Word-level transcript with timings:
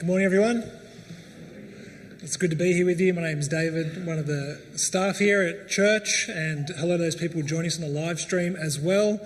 Good 0.00 0.06
morning, 0.06 0.24
everyone. 0.24 0.64
It's 2.22 2.38
good 2.38 2.48
to 2.48 2.56
be 2.56 2.72
here 2.72 2.86
with 2.86 2.98
you. 3.02 3.12
My 3.12 3.20
name 3.20 3.38
is 3.38 3.48
David, 3.48 4.06
one 4.06 4.18
of 4.18 4.26
the 4.26 4.58
staff 4.74 5.18
here 5.18 5.42
at 5.42 5.68
church, 5.68 6.26
and 6.30 6.70
hello 6.70 6.96
to 6.96 7.02
those 7.02 7.16
people 7.16 7.42
joining 7.42 7.66
us 7.66 7.76
on 7.76 7.82
the 7.82 8.00
live 8.00 8.18
stream 8.18 8.56
as 8.56 8.80
well. 8.80 9.20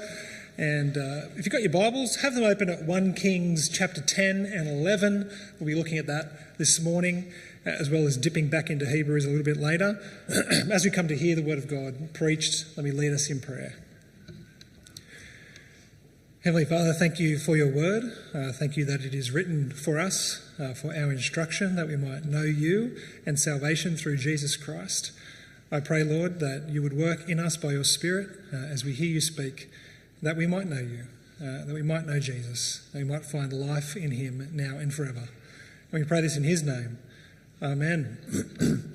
And 0.59 0.97
uh, 0.97 1.29
if 1.37 1.47
you've 1.47 1.51
got 1.51 1.63
your 1.63 1.71
Bibles, 1.71 2.23
have 2.23 2.35
them 2.35 2.43
open 2.43 2.69
at 2.69 2.83
1 2.83 3.15
Kings 3.15 3.69
chapter 3.69 4.01
10 4.01 4.47
and 4.47 4.67
11. 4.67 5.31
We'll 5.61 5.69
be 5.69 5.77
looking 5.77 5.97
at 5.97 6.09
that 6.09 6.59
this 6.59 6.81
morning, 6.81 7.33
as 7.65 7.89
well 7.89 8.05
as 8.05 8.17
dipping 8.17 8.49
back 8.49 8.69
into 8.69 8.85
Hebrews 8.85 9.27
a 9.27 9.29
little 9.29 9.45
bit 9.45 9.59
later. 9.59 10.03
as 10.73 10.85
we 10.85 10.91
come 10.91 11.07
to 11.07 11.17
hear 11.17 11.37
the 11.37 11.45
Word 11.45 11.59
of 11.59 11.69
God 11.69 12.13
preached, 12.15 12.77
let 12.77 12.83
me 12.83 12.91
lead 12.91 13.13
us 13.13 13.31
in 13.31 13.41
prayer. 13.41 13.77
Heavenly 16.45 16.67
Father, 16.67 16.93
thank 16.93 17.19
you 17.19 17.39
for 17.39 17.57
your 17.57 17.73
word. 17.73 18.05
Uh, 18.35 18.53
thank 18.53 18.77
you 18.77 18.85
that 18.85 19.01
it 19.01 19.15
is 19.15 19.31
written 19.31 19.71
for 19.71 19.99
us, 19.99 20.44
uh, 20.59 20.75
for 20.75 20.89
our 20.89 21.11
instruction, 21.11 21.77
that 21.77 21.89
we 21.89 21.97
might 21.97 22.25
know 22.25 22.43
you 22.43 22.97
and 23.27 23.39
salvation 23.39 23.97
through 23.97 24.17
Jesus 24.19 24.57
Christ. 24.57 25.13
I 25.71 25.81
pray, 25.81 26.05
Lord, 26.05 26.41
that 26.41 26.69
you 26.69 26.83
would 26.83 26.97
work 26.97 27.29
in 27.29 27.41
us 27.41 27.57
by 27.57 27.73
your 27.73 27.85
Spirit 27.85 28.29
uh, 28.53 28.57
as 28.57 28.85
we 28.85 28.93
hear 28.93 29.09
you 29.09 29.21
speak, 29.21 29.71
that 30.23 30.37
we 30.37 30.47
might 30.47 30.67
know 30.67 30.81
you, 30.81 31.05
uh, 31.41 31.65
that 31.65 31.75
we 31.75 31.83
might 31.83 32.07
know 32.07 32.21
Jesus, 32.21 32.89
that 32.93 32.99
we 32.99 33.05
might 33.05 33.25
find 33.25 33.53
life 33.53 33.97
in 33.97 34.13
him 34.13 34.49
now 34.53 34.79
and 34.79 34.93
forever. 34.93 35.29
And 35.93 36.03
we 36.03 36.05
pray 36.05 36.21
this 36.21 36.37
in 36.37 36.45
his 36.45 36.63
name. 36.63 36.99
Amen. 37.63 38.91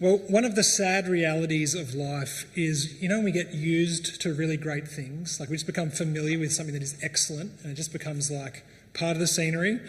Well, 0.00 0.16
one 0.28 0.46
of 0.46 0.54
the 0.54 0.64
sad 0.64 1.08
realities 1.08 1.74
of 1.74 1.94
life 1.94 2.50
is, 2.56 3.02
you 3.02 3.08
know, 3.10 3.20
we 3.20 3.32
get 3.32 3.52
used 3.52 4.18
to 4.22 4.32
really 4.32 4.56
great 4.56 4.88
things, 4.88 5.38
like 5.38 5.50
we 5.50 5.56
just 5.56 5.66
become 5.66 5.90
familiar 5.90 6.38
with 6.38 6.54
something 6.54 6.72
that 6.72 6.82
is 6.82 6.96
excellent 7.02 7.52
and 7.62 7.72
it 7.72 7.74
just 7.74 7.92
becomes 7.92 8.30
like 8.30 8.64
part 8.94 9.12
of 9.12 9.18
the 9.18 9.26
scenery. 9.26 9.80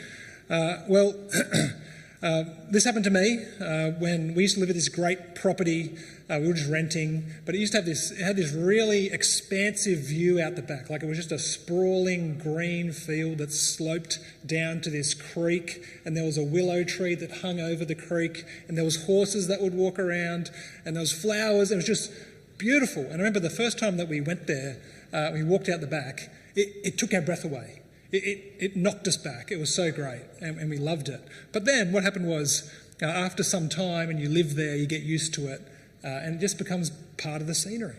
Uh, 0.49 0.77
well, 0.87 1.13
Uh, 2.23 2.43
this 2.69 2.83
happened 2.83 3.03
to 3.03 3.09
me 3.09 3.43
uh, 3.59 3.89
when 3.97 4.35
we 4.35 4.43
used 4.43 4.53
to 4.53 4.59
live 4.59 4.69
at 4.69 4.75
this 4.75 4.89
great 4.89 5.33
property. 5.33 5.97
Uh, 6.29 6.37
we 6.39 6.49
were 6.49 6.53
just 6.53 6.69
renting, 6.69 7.25
but 7.45 7.55
it 7.55 7.57
used 7.57 7.71
to 7.71 7.79
have 7.79 7.85
this. 7.85 8.11
It 8.11 8.23
had 8.23 8.35
this 8.35 8.53
really 8.53 9.11
expansive 9.11 9.99
view 9.99 10.39
out 10.39 10.55
the 10.55 10.61
back, 10.61 10.91
like 10.91 11.01
it 11.01 11.07
was 11.07 11.17
just 11.17 11.31
a 11.31 11.39
sprawling 11.39 12.37
green 12.37 12.91
field 12.91 13.39
that 13.39 13.51
sloped 13.51 14.19
down 14.45 14.81
to 14.81 14.91
this 14.91 15.15
creek, 15.15 15.83
and 16.05 16.15
there 16.15 16.23
was 16.23 16.37
a 16.37 16.43
willow 16.43 16.83
tree 16.83 17.15
that 17.15 17.41
hung 17.41 17.59
over 17.59 17.85
the 17.85 17.95
creek, 17.95 18.45
and 18.67 18.77
there 18.77 18.85
was 18.85 19.05
horses 19.05 19.47
that 19.47 19.59
would 19.59 19.73
walk 19.73 19.97
around, 19.97 20.51
and 20.85 20.95
there 20.95 21.01
was 21.01 21.11
flowers. 21.11 21.71
It 21.71 21.75
was 21.75 21.85
just 21.85 22.11
beautiful. 22.59 23.01
And 23.01 23.13
I 23.13 23.17
remember 23.17 23.39
the 23.39 23.49
first 23.49 23.79
time 23.79 23.97
that 23.97 24.07
we 24.07 24.21
went 24.21 24.45
there, 24.45 24.77
uh, 25.11 25.31
we 25.33 25.43
walked 25.43 25.69
out 25.69 25.81
the 25.81 25.87
back. 25.87 26.29
It, 26.55 26.67
it 26.83 26.97
took 26.99 27.15
our 27.15 27.21
breath 27.21 27.43
away 27.43 27.80
it, 28.11 28.23
it, 28.23 28.53
it 28.59 28.75
knocked 28.75 29.07
us 29.07 29.17
back. 29.17 29.51
It 29.51 29.57
was 29.57 29.73
so 29.73 29.91
great, 29.91 30.23
and, 30.39 30.57
and 30.59 30.69
we 30.69 30.77
loved 30.77 31.09
it. 31.09 31.21
But 31.51 31.65
then 31.65 31.91
what 31.91 32.03
happened 32.03 32.27
was, 32.27 32.71
uh, 33.01 33.05
after 33.05 33.43
some 33.43 33.69
time 33.69 34.09
and 34.09 34.19
you 34.19 34.29
live 34.29 34.55
there, 34.55 34.75
you 34.75 34.85
get 34.85 35.01
used 35.01 35.33
to 35.35 35.51
it, 35.51 35.61
uh, 36.03 36.07
and 36.07 36.35
it 36.35 36.39
just 36.39 36.57
becomes 36.57 36.91
part 37.17 37.41
of 37.41 37.47
the 37.47 37.55
scenery. 37.55 37.95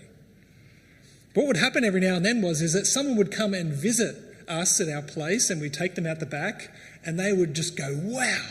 What 1.34 1.46
would 1.46 1.56
happen 1.56 1.84
every 1.84 2.00
now 2.00 2.16
and 2.16 2.26
then 2.26 2.42
was 2.42 2.60
is 2.60 2.74
that 2.74 2.86
someone 2.86 3.16
would 3.16 3.32
come 3.32 3.54
and 3.54 3.72
visit 3.72 4.16
us 4.48 4.80
at 4.80 4.88
our 4.88 5.02
place, 5.02 5.48
and 5.50 5.60
we 5.60 5.70
take 5.70 5.94
them 5.94 6.06
out 6.06 6.20
the 6.20 6.26
back, 6.26 6.70
and 7.04 7.18
they 7.18 7.32
would 7.32 7.54
just 7.54 7.76
go, 7.76 7.98
"Wow, 8.02 8.46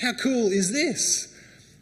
how 0.00 0.12
cool 0.12 0.52
is 0.52 0.72
this?" 0.72 1.28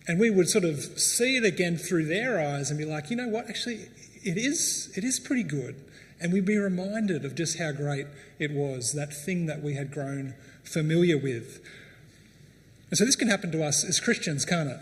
And 0.07 0.21
we 0.21 0.31
would 0.31 0.49
sort 0.49 0.65
of 0.65 1.01
see 1.01 1.37
it 1.37 1.45
again 1.45 1.77
through 1.77 2.05
their 2.07 2.41
eyes 2.41 2.71
and 2.71 2.79
be 2.79 2.85
like, 2.85 3.11
"You 3.11 3.17
know 3.17 3.29
what? 3.29 3.49
Actually, 3.49 3.89
it 4.23 4.37
is. 4.37 4.91
It 4.95 5.03
is 5.03 5.19
pretty 5.19 5.43
good." 5.43 5.75
And 6.21 6.33
we'd 6.33 6.45
be 6.45 6.57
reminded 6.57 7.25
of 7.25 7.35
just 7.35 7.59
how 7.59 7.73
great 7.73 8.07
it 8.39 8.53
was, 8.53 8.93
that 8.93 9.13
thing 9.13 9.47
that 9.47 9.63
we 9.63 9.75
had 9.75 9.91
grown 9.91 10.35
familiar 10.63 11.19
with. 11.19 11.61
And 12.91 12.99
so 12.99 13.05
this 13.05 13.17
can 13.17 13.29
happen 13.29 13.51
to 13.53 13.65
us 13.65 13.85
as 13.85 14.01
Christians, 14.01 14.45
can't 14.45 14.71
it? 14.71 14.81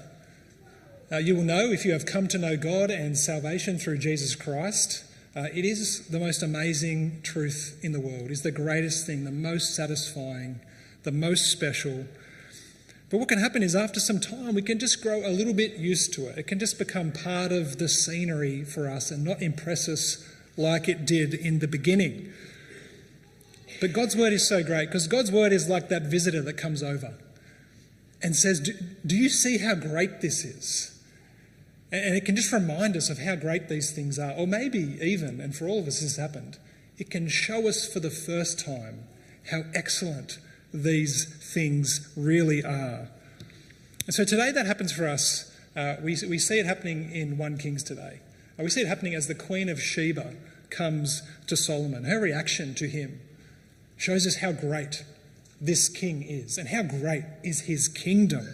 Uh, 1.11 1.19
you 1.19 1.35
will 1.35 1.43
know 1.43 1.71
if 1.71 1.85
you 1.85 1.93
have 1.93 2.07
come 2.07 2.27
to 2.29 2.39
know 2.39 2.57
God 2.57 2.91
and 2.91 3.19
salvation 3.19 3.79
through 3.79 3.99
Jesus 3.99 4.35
Christ. 4.35 5.05
Uh, 5.35 5.49
it 5.55 5.65
is 5.65 6.09
the 6.09 6.19
most 6.19 6.43
amazing 6.43 7.21
truth 7.23 7.79
in 7.83 7.93
the 7.93 8.01
world. 8.01 8.31
It's 8.31 8.43
the 8.43 8.51
greatest 8.51 9.07
thing, 9.07 9.25
the 9.25 9.31
most 9.31 9.75
satisfying, 9.75 10.61
the 11.03 11.13
most 11.13 11.51
special. 11.51 12.07
But 13.11 13.19
what 13.19 13.29
can 13.29 13.39
happen 13.39 13.63
is 13.63 13.77
after 13.77 14.01
some 14.01 14.21
time, 14.21 14.55
we 14.55 14.63
can 14.63 14.79
just 14.79 15.03
grow 15.03 15.19
a 15.19 15.29
little 15.29 15.53
bit 15.53 15.77
used 15.77 16.15
to 16.15 16.29
it. 16.29 16.39
It 16.39 16.47
can 16.47 16.59
just 16.59 16.79
become 16.79 17.13
part 17.13 17.53
of 17.53 17.79
the 17.79 17.89
scenery 17.89 18.65
for 18.65 18.89
us 18.89 19.11
and 19.11 19.23
not 19.23 19.43
impress 19.43 19.89
us 19.89 20.27
like 20.57 20.89
it 20.89 21.07
did 21.07 21.35
in 21.35 21.59
the 21.59 21.69
beginning. 21.69 22.33
But 23.81 23.93
God's 23.93 24.17
word 24.17 24.33
is 24.33 24.47
so 24.47 24.63
great 24.63 24.87
because 24.87 25.09
God's 25.09 25.33
word 25.33 25.53
is 25.53 25.69
like 25.69 25.89
that 25.89 26.03
visitor 26.03 26.43
that 26.43 26.57
comes 26.57 26.83
over 26.83 27.15
and 28.23 28.37
says, 28.37 28.61
Do, 28.61 28.73
do 29.05 29.17
you 29.17 29.29
see 29.29 29.59
how 29.59 29.75
great 29.75 30.21
this 30.21 30.45
is? 30.45 30.89
And 31.91 32.15
it 32.15 32.25
can 32.25 32.37
just 32.37 32.53
remind 32.53 32.97
us 32.97 33.11
of 33.11 33.19
how 33.19 33.35
great 33.35 33.69
these 33.69 33.91
things 33.91 34.19
are. 34.19 34.33
Or 34.33 34.47
maybe 34.47 34.99
even, 35.03 35.41
and 35.41 35.55
for 35.55 35.69
all 35.69 35.81
of 35.81 35.87
us 35.87 36.01
this 36.01 36.17
has 36.17 36.17
happened, 36.17 36.59
it 36.97 37.11
can 37.11 37.29
show 37.29 37.69
us 37.69 37.87
for 37.93 38.01
the 38.01 38.11
first 38.11 38.65
time 38.65 39.05
how 39.51 39.65
excellent 39.75 40.39
these 40.73 41.25
things 41.53 42.11
really 42.17 42.65
are. 42.65 43.09
And 44.07 44.15
so 44.15 44.25
today 44.25 44.53
that 44.53 44.67
happens 44.67 44.93
for 44.93 45.07
us. 45.07 45.49
Uh, 45.77 45.97
we, 46.03 46.17
we 46.29 46.39
see 46.39 46.59
it 46.59 46.67
happening 46.67 47.11
in 47.13 47.39
1 47.39 47.59
Kings 47.59 47.83
today. 47.83 48.21
We 48.63 48.71
see 48.71 48.83
it 48.83 48.89
happening 48.89 49.15
as 49.15 49.27
the 49.27 49.35
Queen 49.35 49.69
of 49.69 49.81
Sheba 49.81 50.35
comes 50.71 51.23
to 51.47 51.57
Solomon. 51.57 52.05
Her 52.05 52.21
reaction 52.21 52.75
to 52.77 52.89
him 52.89 53.21
shows 53.97 54.27
us 54.27 54.37
how 54.37 54.53
great 54.53 55.05
this 55.61 55.89
king 55.89 56.23
is 56.23 56.59
and 56.59 56.69
how 56.69 56.83
great 56.83 57.25
is 57.45 57.63
his 57.63 57.89
kingdom. 57.89 58.47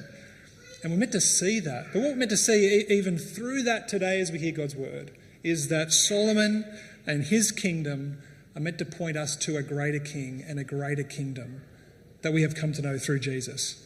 And 0.83 0.93
we're 0.93 0.99
meant 0.99 1.13
to 1.13 1.21
see 1.21 1.59
that. 1.61 1.87
But 1.93 2.01
what 2.01 2.11
we're 2.11 2.17
meant 2.17 2.31
to 2.31 2.37
see, 2.37 2.85
even 2.89 3.19
through 3.19 3.63
that 3.63 3.89
today 3.89 4.21
as 4.21 4.31
we 4.31 4.39
hear 4.39 4.53
God's 4.53 4.77
word, 4.77 5.11
is 5.43 5.69
that 5.69 5.93
Solomon 5.93 6.65
and 7.07 7.25
his 7.25 7.51
kingdom 7.51 8.19
are 8.55 8.61
meant 8.61 8.79
to 8.79 8.85
point 8.85 9.17
us 9.17 9.37
to 9.37 9.57
a 9.57 9.63
greater 9.63 9.99
king 9.99 10.45
and 10.47 10.59
a 10.59 10.65
greater 10.65 11.03
kingdom 11.03 11.63
that 12.23 12.33
we 12.33 12.43
have 12.43 12.55
come 12.55 12.73
to 12.75 12.83
know 12.83 12.99
through 12.99 13.21
Jesus. 13.21 13.85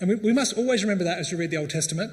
And 0.00 0.08
we, 0.08 0.14
we 0.16 0.32
must 0.32 0.56
always 0.56 0.82
remember 0.82 1.04
that 1.04 1.18
as 1.18 1.32
we 1.32 1.38
read 1.38 1.50
the 1.50 1.56
Old 1.56 1.70
Testament. 1.70 2.12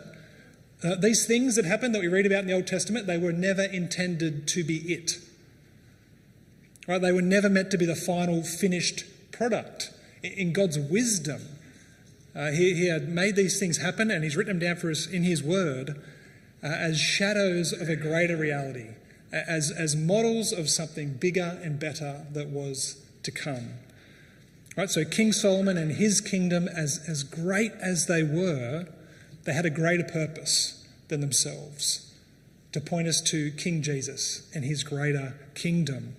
Uh, 0.84 0.96
these 0.96 1.26
things 1.26 1.56
that 1.56 1.66
happened 1.66 1.96
that 1.96 2.02
we 2.02 2.08
read 2.08 2.26
about 2.26 2.40
in 2.40 2.48
the 2.48 2.54
Old 2.54 2.68
Testament, 2.68 3.08
they 3.08 3.18
were 3.18 3.32
never 3.32 3.64
intended 3.64 4.48
to 4.50 4.64
be 4.64 4.78
it. 4.92 5.18
Right? 6.88 7.02
They 7.02 7.12
were 7.12 7.22
never 7.22 7.50
meant 7.50 7.72
to 7.72 7.78
be 7.78 7.86
the 7.86 7.96
final 7.96 8.44
finished 8.44 9.06
product. 9.32 9.92
In 10.22 10.52
God's 10.52 10.78
wisdom, 10.78 11.42
uh, 12.36 12.52
he, 12.52 12.74
he, 12.74 12.88
had 12.88 13.08
made 13.08 13.36
these 13.36 13.60
things 13.60 13.78
happen 13.78 14.10
and 14.10 14.24
He's 14.24 14.36
written 14.36 14.60
them 14.60 14.68
down 14.68 14.78
for 14.78 14.90
us 14.90 15.08
in 15.08 15.24
His 15.24 15.44
Word 15.44 16.02
uh, 16.64 16.68
as 16.68 17.00
shadows 17.00 17.72
of 17.74 17.90
a 17.90 17.96
greater 17.96 18.36
reality, 18.36 18.88
as, 19.32 19.72
as 19.72 19.96
models 19.96 20.52
of 20.52 20.70
something 20.70 21.14
bigger 21.14 21.60
and 21.64 21.80
better 21.80 22.26
that 22.32 22.50
was 22.50 23.04
to 23.24 23.32
come. 23.32 23.74
Right? 24.76 24.90
So, 24.90 25.06
King 25.06 25.32
Solomon 25.32 25.78
and 25.78 25.92
his 25.92 26.20
kingdom, 26.20 26.68
as, 26.68 27.04
as 27.08 27.24
great 27.24 27.72
as 27.74 28.08
they 28.08 28.24
were, 28.24 28.88
they 29.46 29.54
had 29.54 29.66
a 29.66 29.70
greater 29.70 30.04
purpose 30.04 30.86
than 31.08 31.22
themselves 31.22 32.14
to 32.72 32.82
point 32.82 33.08
us 33.08 33.22
to 33.22 33.52
King 33.52 33.82
Jesus 33.82 34.50
and 34.54 34.66
his 34.66 34.84
greater 34.84 35.36
kingdom. 35.54 36.16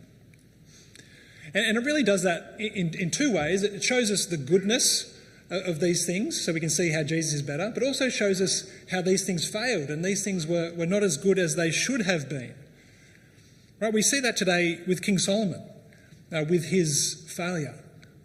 And, 1.52 1.66
and 1.66 1.78
it 1.78 1.84
really 1.84 2.04
does 2.04 2.22
that 2.22 2.54
in, 2.58 2.94
in 2.94 3.10
two 3.10 3.32
ways. 3.32 3.62
It 3.62 3.82
shows 3.82 4.10
us 4.10 4.26
the 4.26 4.36
goodness 4.36 5.10
of 5.50 5.80
these 5.80 6.06
things 6.06 6.40
so 6.40 6.52
we 6.52 6.60
can 6.60 6.70
see 6.70 6.90
how 6.90 7.02
Jesus 7.02 7.34
is 7.34 7.42
better, 7.42 7.70
but 7.72 7.82
also 7.82 8.08
shows 8.08 8.40
us 8.40 8.70
how 8.90 9.02
these 9.02 9.24
things 9.24 9.48
failed 9.48 9.90
and 9.90 10.04
these 10.04 10.24
things 10.24 10.46
were, 10.46 10.72
were 10.74 10.86
not 10.86 11.02
as 11.02 11.16
good 11.16 11.38
as 11.38 11.56
they 11.56 11.70
should 11.70 12.02
have 12.02 12.28
been. 12.28 12.54
Right? 13.80 13.92
We 13.92 14.02
see 14.02 14.20
that 14.20 14.36
today 14.36 14.80
with 14.86 15.02
King 15.02 15.18
Solomon, 15.18 15.62
uh, 16.32 16.44
with 16.48 16.66
his 16.66 17.24
failure, 17.28 17.74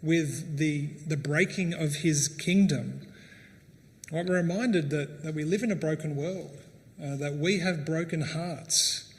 with 0.02 0.56
the, 0.56 0.86
the 1.06 1.16
breaking 1.16 1.74
of 1.74 1.96
his 1.96 2.28
kingdom. 2.28 3.06
Right, 4.12 4.26
we're 4.26 4.38
reminded 4.38 4.90
that, 4.90 5.22
that 5.22 5.34
we 5.34 5.44
live 5.44 5.62
in 5.62 5.70
a 5.70 5.76
broken 5.76 6.16
world, 6.16 6.58
uh, 7.00 7.14
that 7.16 7.34
we 7.34 7.60
have 7.60 7.86
broken 7.86 8.22
hearts. 8.22 9.12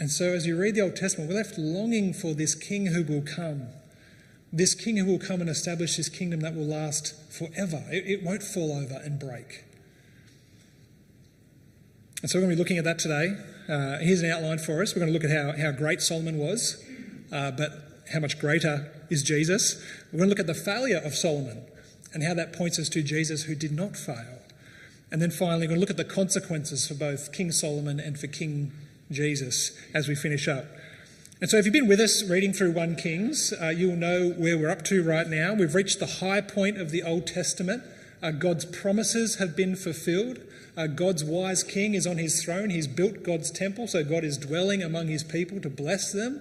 And 0.00 0.10
so, 0.10 0.24
as 0.24 0.48
you 0.48 0.60
read 0.60 0.74
the 0.74 0.80
Old 0.80 0.96
Testament, 0.96 1.30
we're 1.30 1.36
left 1.36 1.58
longing 1.58 2.12
for 2.12 2.34
this 2.34 2.56
king 2.56 2.86
who 2.86 3.04
will 3.04 3.22
come, 3.22 3.68
this 4.52 4.74
king 4.74 4.96
who 4.96 5.04
will 5.04 5.20
come 5.20 5.40
and 5.40 5.48
establish 5.48 5.96
this 5.96 6.08
kingdom 6.08 6.40
that 6.40 6.56
will 6.56 6.66
last 6.66 7.14
forever. 7.30 7.84
It, 7.88 8.04
it 8.06 8.22
won't 8.24 8.42
fall 8.42 8.72
over 8.72 9.00
and 9.04 9.20
break. 9.20 9.64
And 12.20 12.28
so, 12.28 12.38
we're 12.38 12.46
going 12.46 12.50
to 12.50 12.56
be 12.56 12.58
looking 12.58 12.78
at 12.78 12.84
that 12.84 12.98
today. 12.98 13.36
Uh, 13.68 13.98
here's 13.98 14.22
an 14.22 14.30
outline 14.32 14.58
for 14.58 14.82
us. 14.82 14.92
We're 14.92 15.06
going 15.06 15.12
to 15.12 15.18
look 15.18 15.30
at 15.30 15.30
how, 15.30 15.56
how 15.56 15.70
great 15.70 16.00
Solomon 16.00 16.36
was, 16.36 16.84
uh, 17.30 17.52
but 17.52 17.70
how 18.12 18.18
much 18.18 18.40
greater 18.40 18.90
is 19.08 19.22
Jesus. 19.22 19.80
We're 20.12 20.18
going 20.18 20.30
to 20.30 20.34
look 20.34 20.40
at 20.40 20.48
the 20.48 20.54
failure 20.54 21.00
of 21.04 21.14
Solomon 21.14 21.64
and 22.12 22.22
how 22.22 22.34
that 22.34 22.52
points 22.52 22.78
us 22.78 22.88
to 22.90 23.02
Jesus 23.02 23.44
who 23.44 23.54
did 23.54 23.72
not 23.72 23.96
fail. 23.96 24.38
And 25.10 25.22
then 25.22 25.30
finally, 25.30 25.66
we're 25.66 25.74
going 25.74 25.76
to 25.76 25.80
look 25.80 25.90
at 25.90 25.96
the 25.96 26.04
consequences 26.04 26.86
for 26.86 26.94
both 26.94 27.32
King 27.32 27.50
Solomon 27.50 27.98
and 27.98 28.18
for 28.18 28.26
King 28.26 28.72
Jesus 29.10 29.72
as 29.94 30.08
we 30.08 30.14
finish 30.14 30.48
up. 30.48 30.66
And 31.40 31.48
so, 31.48 31.56
if 31.56 31.64
you've 31.64 31.72
been 31.72 31.88
with 31.88 32.00
us 32.00 32.28
reading 32.28 32.52
through 32.52 32.72
1 32.72 32.96
Kings, 32.96 33.52
uh, 33.52 33.68
you'll 33.68 33.96
know 33.96 34.30
where 34.30 34.58
we're 34.58 34.70
up 34.70 34.82
to 34.86 35.02
right 35.02 35.26
now. 35.26 35.54
We've 35.54 35.74
reached 35.74 36.00
the 36.00 36.06
high 36.06 36.40
point 36.40 36.78
of 36.78 36.90
the 36.90 37.02
Old 37.02 37.26
Testament. 37.26 37.84
Uh, 38.20 38.32
God's 38.32 38.64
promises 38.64 39.36
have 39.36 39.54
been 39.54 39.76
fulfilled. 39.76 40.40
Uh, 40.76 40.88
God's 40.88 41.24
wise 41.24 41.62
king 41.62 41.94
is 41.94 42.06
on 42.06 42.18
his 42.18 42.42
throne. 42.42 42.70
He's 42.70 42.88
built 42.88 43.22
God's 43.22 43.50
temple, 43.50 43.86
so 43.86 44.04
God 44.04 44.24
is 44.24 44.36
dwelling 44.36 44.82
among 44.82 45.06
his 45.06 45.22
people 45.22 45.60
to 45.60 45.70
bless 45.70 46.12
them. 46.12 46.40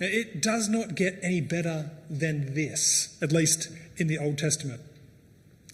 It 0.00 0.42
does 0.42 0.68
not 0.68 0.94
get 0.94 1.18
any 1.22 1.40
better 1.40 1.90
than 2.08 2.54
this, 2.54 3.18
at 3.20 3.32
least 3.32 3.68
in 3.96 4.06
the 4.06 4.18
Old 4.18 4.38
Testament. 4.38 4.80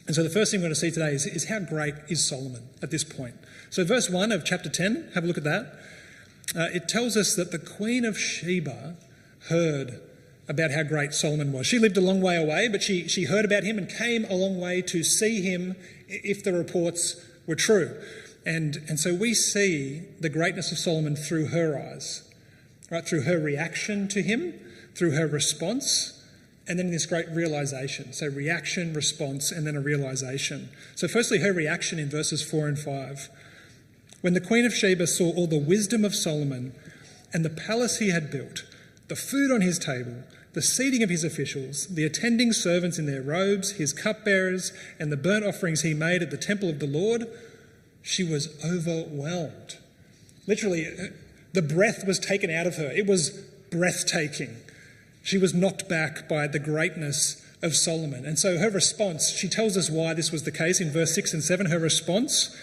And 0.06 0.14
so, 0.14 0.22
the 0.22 0.30
first 0.30 0.50
thing 0.50 0.60
we're 0.60 0.66
going 0.66 0.74
to 0.74 0.80
see 0.80 0.90
today 0.90 1.12
is, 1.12 1.26
is 1.26 1.48
how 1.48 1.60
great 1.60 1.94
is 2.08 2.26
Solomon 2.26 2.68
at 2.82 2.90
this 2.90 3.04
point. 3.04 3.34
So, 3.70 3.84
verse 3.84 4.10
1 4.10 4.32
of 4.32 4.44
chapter 4.44 4.68
10, 4.68 5.12
have 5.14 5.24
a 5.24 5.26
look 5.26 5.38
at 5.38 5.44
that 5.44 5.78
uh, 6.56 6.68
it 6.72 6.88
tells 6.88 7.16
us 7.16 7.34
that 7.34 7.50
the 7.50 7.58
Queen 7.58 8.04
of 8.04 8.18
Sheba 8.18 8.96
heard 9.48 10.00
about 10.48 10.70
how 10.70 10.82
great 10.82 11.14
Solomon 11.14 11.52
was. 11.52 11.66
She 11.66 11.78
lived 11.78 11.96
a 11.96 12.00
long 12.00 12.20
way 12.20 12.36
away, 12.36 12.68
but 12.68 12.82
she, 12.82 13.08
she 13.08 13.24
heard 13.24 13.44
about 13.44 13.64
him 13.64 13.78
and 13.78 13.88
came 13.88 14.24
a 14.26 14.34
long 14.34 14.60
way 14.60 14.82
to 14.82 15.02
see 15.02 15.40
him 15.40 15.74
if 16.06 16.44
the 16.44 16.52
reports 16.52 17.24
were 17.46 17.56
true. 17.56 17.98
And, 18.44 18.84
and 18.88 19.00
so 19.00 19.14
we 19.14 19.32
see 19.32 20.02
the 20.20 20.28
greatness 20.28 20.70
of 20.70 20.78
Solomon 20.78 21.16
through 21.16 21.46
her 21.46 21.78
eyes, 21.78 22.30
right? 22.90 23.06
Through 23.06 23.22
her 23.22 23.38
reaction 23.38 24.08
to 24.08 24.22
him, 24.22 24.54
through 24.94 25.12
her 25.12 25.26
response, 25.26 26.22
and 26.66 26.78
then 26.78 26.90
this 26.90 27.06
great 27.06 27.28
realization. 27.28 28.12
So, 28.12 28.26
reaction, 28.26 28.94
response, 28.94 29.50
and 29.50 29.66
then 29.66 29.76
a 29.76 29.80
realization. 29.80 30.70
So, 30.94 31.08
firstly, 31.08 31.40
her 31.40 31.52
reaction 31.52 31.98
in 31.98 32.08
verses 32.08 32.42
4 32.42 32.68
and 32.68 32.78
5. 32.78 33.28
When 34.22 34.32
the 34.32 34.40
Queen 34.40 34.64
of 34.64 34.74
Sheba 34.74 35.06
saw 35.06 35.32
all 35.34 35.46
the 35.46 35.58
wisdom 35.58 36.04
of 36.04 36.14
Solomon 36.14 36.74
and 37.34 37.44
the 37.44 37.50
palace 37.50 37.98
he 37.98 38.10
had 38.10 38.30
built, 38.30 38.64
the 39.08 39.16
food 39.16 39.50
on 39.52 39.60
his 39.60 39.78
table, 39.78 40.22
the 40.54 40.62
seating 40.62 41.02
of 41.02 41.10
his 41.10 41.24
officials, 41.24 41.88
the 41.88 42.04
attending 42.04 42.52
servants 42.52 42.98
in 42.98 43.06
their 43.06 43.20
robes, 43.20 43.72
his 43.72 43.92
cupbearers, 43.92 44.72
and 44.98 45.12
the 45.12 45.16
burnt 45.16 45.44
offerings 45.44 45.82
he 45.82 45.92
made 45.92 46.22
at 46.22 46.30
the 46.30 46.38
temple 46.38 46.70
of 46.70 46.78
the 46.78 46.86
Lord, 46.86 47.26
she 48.00 48.24
was 48.24 48.48
overwhelmed. 48.64 49.76
Literally, 50.46 50.88
the 51.54 51.62
breath 51.62 52.04
was 52.04 52.18
taken 52.18 52.50
out 52.50 52.66
of 52.66 52.76
her. 52.76 52.90
It 52.90 53.06
was 53.06 53.30
breathtaking. 53.70 54.56
She 55.22 55.38
was 55.38 55.54
knocked 55.54 55.88
back 55.88 56.28
by 56.28 56.48
the 56.48 56.58
greatness 56.58 57.40
of 57.62 57.76
Solomon. 57.76 58.26
And 58.26 58.38
so 58.38 58.58
her 58.58 58.68
response, 58.68 59.30
she 59.30 59.48
tells 59.48 59.76
us 59.76 59.88
why 59.88 60.14
this 60.14 60.32
was 60.32 60.42
the 60.42 60.50
case 60.50 60.80
in 60.80 60.90
verse 60.90 61.14
6 61.14 61.32
and 61.32 61.42
7. 61.42 61.66
Her 61.66 61.78
response 61.78 62.54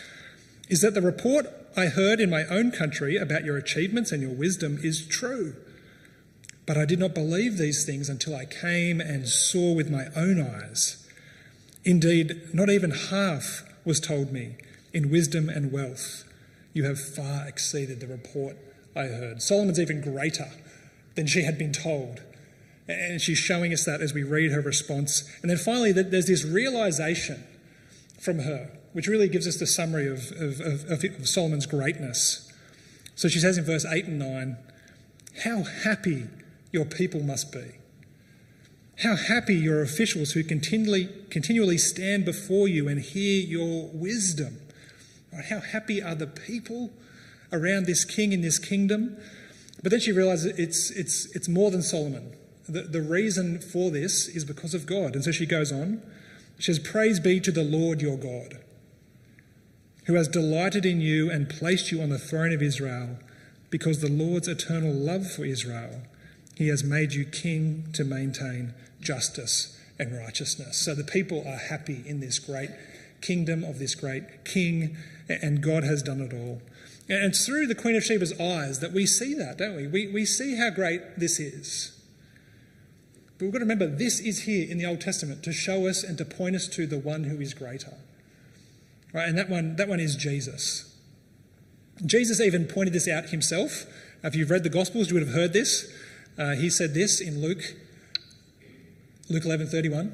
is 0.68 0.82
that 0.82 0.94
the 0.94 1.02
report 1.02 1.48
I 1.76 1.86
heard 1.86 2.20
in 2.20 2.30
my 2.30 2.44
own 2.46 2.72
country 2.72 3.16
about 3.16 3.46
your 3.46 3.58
achievements 3.58 4.12
and 4.12 4.22
your 4.22 4.32
wisdom 4.34 4.78
is 4.84 5.08
true. 5.08 5.56
But 6.66 6.78
I 6.78 6.84
did 6.86 7.00
not 7.00 7.16
believe 7.16 7.58
these 7.58 7.86
things 7.86 8.10
until 8.10 8.36
I 8.36 8.46
came 8.46 9.00
and 9.00 9.28
saw 9.28 9.74
with 9.74 9.90
my 9.90 10.08
own 10.18 10.40
eyes. 10.42 11.08
Indeed, 11.86 12.54
not 12.54 12.70
even 12.70 12.92
half 12.92 13.64
was 13.86 14.02
told 14.02 14.34
me 14.34 14.58
in 14.94 15.10
wisdom 15.10 15.48
and 15.48 15.72
wealth. 15.72 16.26
You 16.74 16.84
have 16.84 17.00
far 17.00 17.48
exceeded 17.48 18.02
the 18.02 18.08
report 18.08 18.58
I 18.96 19.04
heard. 19.04 19.42
Solomon's 19.42 19.80
even 19.80 20.02
greater 20.02 20.50
than 21.16 21.28
she 21.28 21.44
had 21.44 21.58
been 21.58 21.74
told. 21.74 22.22
And 22.88 23.22
she's 23.22 23.38
showing 23.38 23.74
us 23.74 23.86
that 23.86 24.02
as 24.02 24.14
we 24.14 24.24
read 24.24 24.52
her 24.52 24.62
response. 24.62 25.30
And 25.42 25.50
then 25.50 25.58
finally, 25.58 25.92
there's 25.92 26.28
this 26.28 26.44
realization 26.44 27.44
from 28.20 28.40
her 28.40 28.72
which 28.94 29.08
really 29.08 29.30
gives 29.30 29.48
us 29.48 29.58
the 29.58 29.68
summary 29.68 30.08
of, 30.08 30.32
of, 30.32 30.60
of, 30.60 31.04
of 31.04 31.28
Solomon's 31.28 31.66
greatness. 31.66 32.52
So 33.16 33.30
she 33.30 33.40
says 33.40 33.58
in 33.58 33.64
verse 33.64 33.86
8 33.86 34.06
and 34.06 34.20
9, 34.20 34.58
How 35.44 35.64
happy 35.64 36.28
your 36.72 36.86
people 36.86 37.22
must 37.22 37.52
be. 37.52 37.76
How 39.00 39.16
happy 39.16 39.56
your 39.56 39.82
officials 39.82 40.32
who 40.32 40.44
continually, 40.44 41.10
continually 41.30 41.78
stand 41.78 42.26
before 42.26 42.68
you 42.68 42.88
and 42.88 43.00
hear 43.00 43.42
your 43.42 43.90
wisdom. 43.94 44.60
How 45.50 45.60
happy 45.60 46.04
are 46.04 46.16
the 46.16 46.28
people 46.28 46.92
around 47.52 47.86
this 47.86 48.06
king 48.06 48.34
in 48.34 48.42
this 48.42 48.60
kingdom? 48.60 49.18
But 49.82 49.92
then 49.92 50.00
she 50.00 50.12
realizes 50.12 50.58
it's, 50.60 50.92
it's, 50.92 51.26
it's 51.36 51.48
more 51.48 51.72
than 51.72 51.82
Solomon. 51.82 52.36
The, 52.70 52.84
the 52.84 53.02
reason 53.02 53.60
for 53.60 53.90
this 53.90 54.28
is 54.28 54.46
because 54.46 54.74
of 54.74 54.86
God. 54.86 55.16
And 55.16 55.24
so 55.24 55.32
she 55.32 55.46
goes 55.46 55.72
on. 55.72 56.02
She 56.60 56.72
says, 56.72 56.80
Praise 56.80 57.20
be 57.20 57.40
to 57.40 57.52
the 57.52 57.64
Lord 57.64 58.02
your 58.02 58.18
God 58.18 58.62
who 60.06 60.16
has 60.16 60.28
delighted 60.28 60.86
in 60.86 61.00
you 61.00 61.30
and 61.30 61.50
placed 61.50 61.92
you 61.92 62.02
on 62.02 62.10
the 62.10 62.18
throne 62.18 62.52
of 62.52 62.62
Israel, 62.62 63.18
because 63.70 64.02
the 64.02 64.10
Lord's 64.10 64.48
eternal 64.48 64.94
love 64.94 65.32
for 65.32 65.46
Israel, 65.46 66.02
he 66.56 66.68
has 66.68 66.84
made 66.84 67.14
you 67.14 67.24
king 67.24 67.88
to 67.94 68.04
maintain 68.04 68.74
justice 69.00 69.80
and 70.00 70.18
righteousness. 70.18 70.78
So 70.78 70.96
the 70.96 71.04
people 71.04 71.48
are 71.48 71.58
happy 71.58 72.04
in 72.06 72.20
this 72.20 72.40
great 72.40 72.72
kingdom 73.22 73.64
of 73.64 73.80
this 73.80 73.96
great 73.96 74.44
king, 74.44 74.98
and 75.30 75.62
God 75.62 75.84
has 75.84 76.02
done 76.02 76.20
it 76.22 76.34
all. 76.34 76.62
And 77.10 77.26
it's 77.26 77.46
through 77.46 77.68
the 77.68 77.76
Queen 77.76 77.96
of 77.96 78.04
Sheba's 78.04 78.40
eyes 78.40 78.80
that 78.80 78.94
we 78.94 79.06
see 79.06 79.34
that, 79.36 79.58
don't 79.58 79.76
we? 79.76 79.88
We, 79.88 80.08
we 80.08 80.26
see 80.26 80.56
how 80.56 80.70
great 80.70 81.20
this 81.20 81.40
is. 81.40 82.00
But 83.38 83.46
we've 83.46 83.54
got 83.54 83.60
to 83.60 83.66
remember 83.66 83.88
this 83.88 84.20
is 84.20 84.44
here 84.44 84.70
in 84.70 84.78
the 84.78 84.86
Old 84.86 85.02
Testament 85.02 85.44
to 85.44 85.52
show 85.52 85.88
us 85.88 86.04
and 86.04 86.18
to 86.20 86.26
point 86.26 86.56
us 86.56 86.68
to 86.70 86.86
the 86.86 87.00
one 87.00 87.26
who 87.26 87.42
is 87.42 87.54
greater. 87.54 87.96
Right? 89.14 89.28
And 89.28 89.38
that 89.38 89.50
one, 89.50 89.76
that 89.76 89.88
one 89.88 90.00
is 90.00 90.16
Jesus. 90.16 90.96
Jesus 92.06 92.40
even 92.40 92.66
pointed 92.66 92.94
this 92.94 93.08
out 93.08 93.30
himself. 93.30 93.86
If 94.24 94.36
you've 94.36 94.52
read 94.52 94.64
the 94.64 94.70
Gospels, 94.70 95.10
you 95.10 95.16
would 95.16 95.26
have 95.26 95.36
heard 95.36 95.54
this. 95.54 95.92
Uh, 96.38 96.52
he 96.56 96.70
said 96.70 96.94
this 96.94 97.20
in 97.20 97.42
Luke, 97.42 97.76
Luke 99.30 99.44
11:31. 99.44 100.12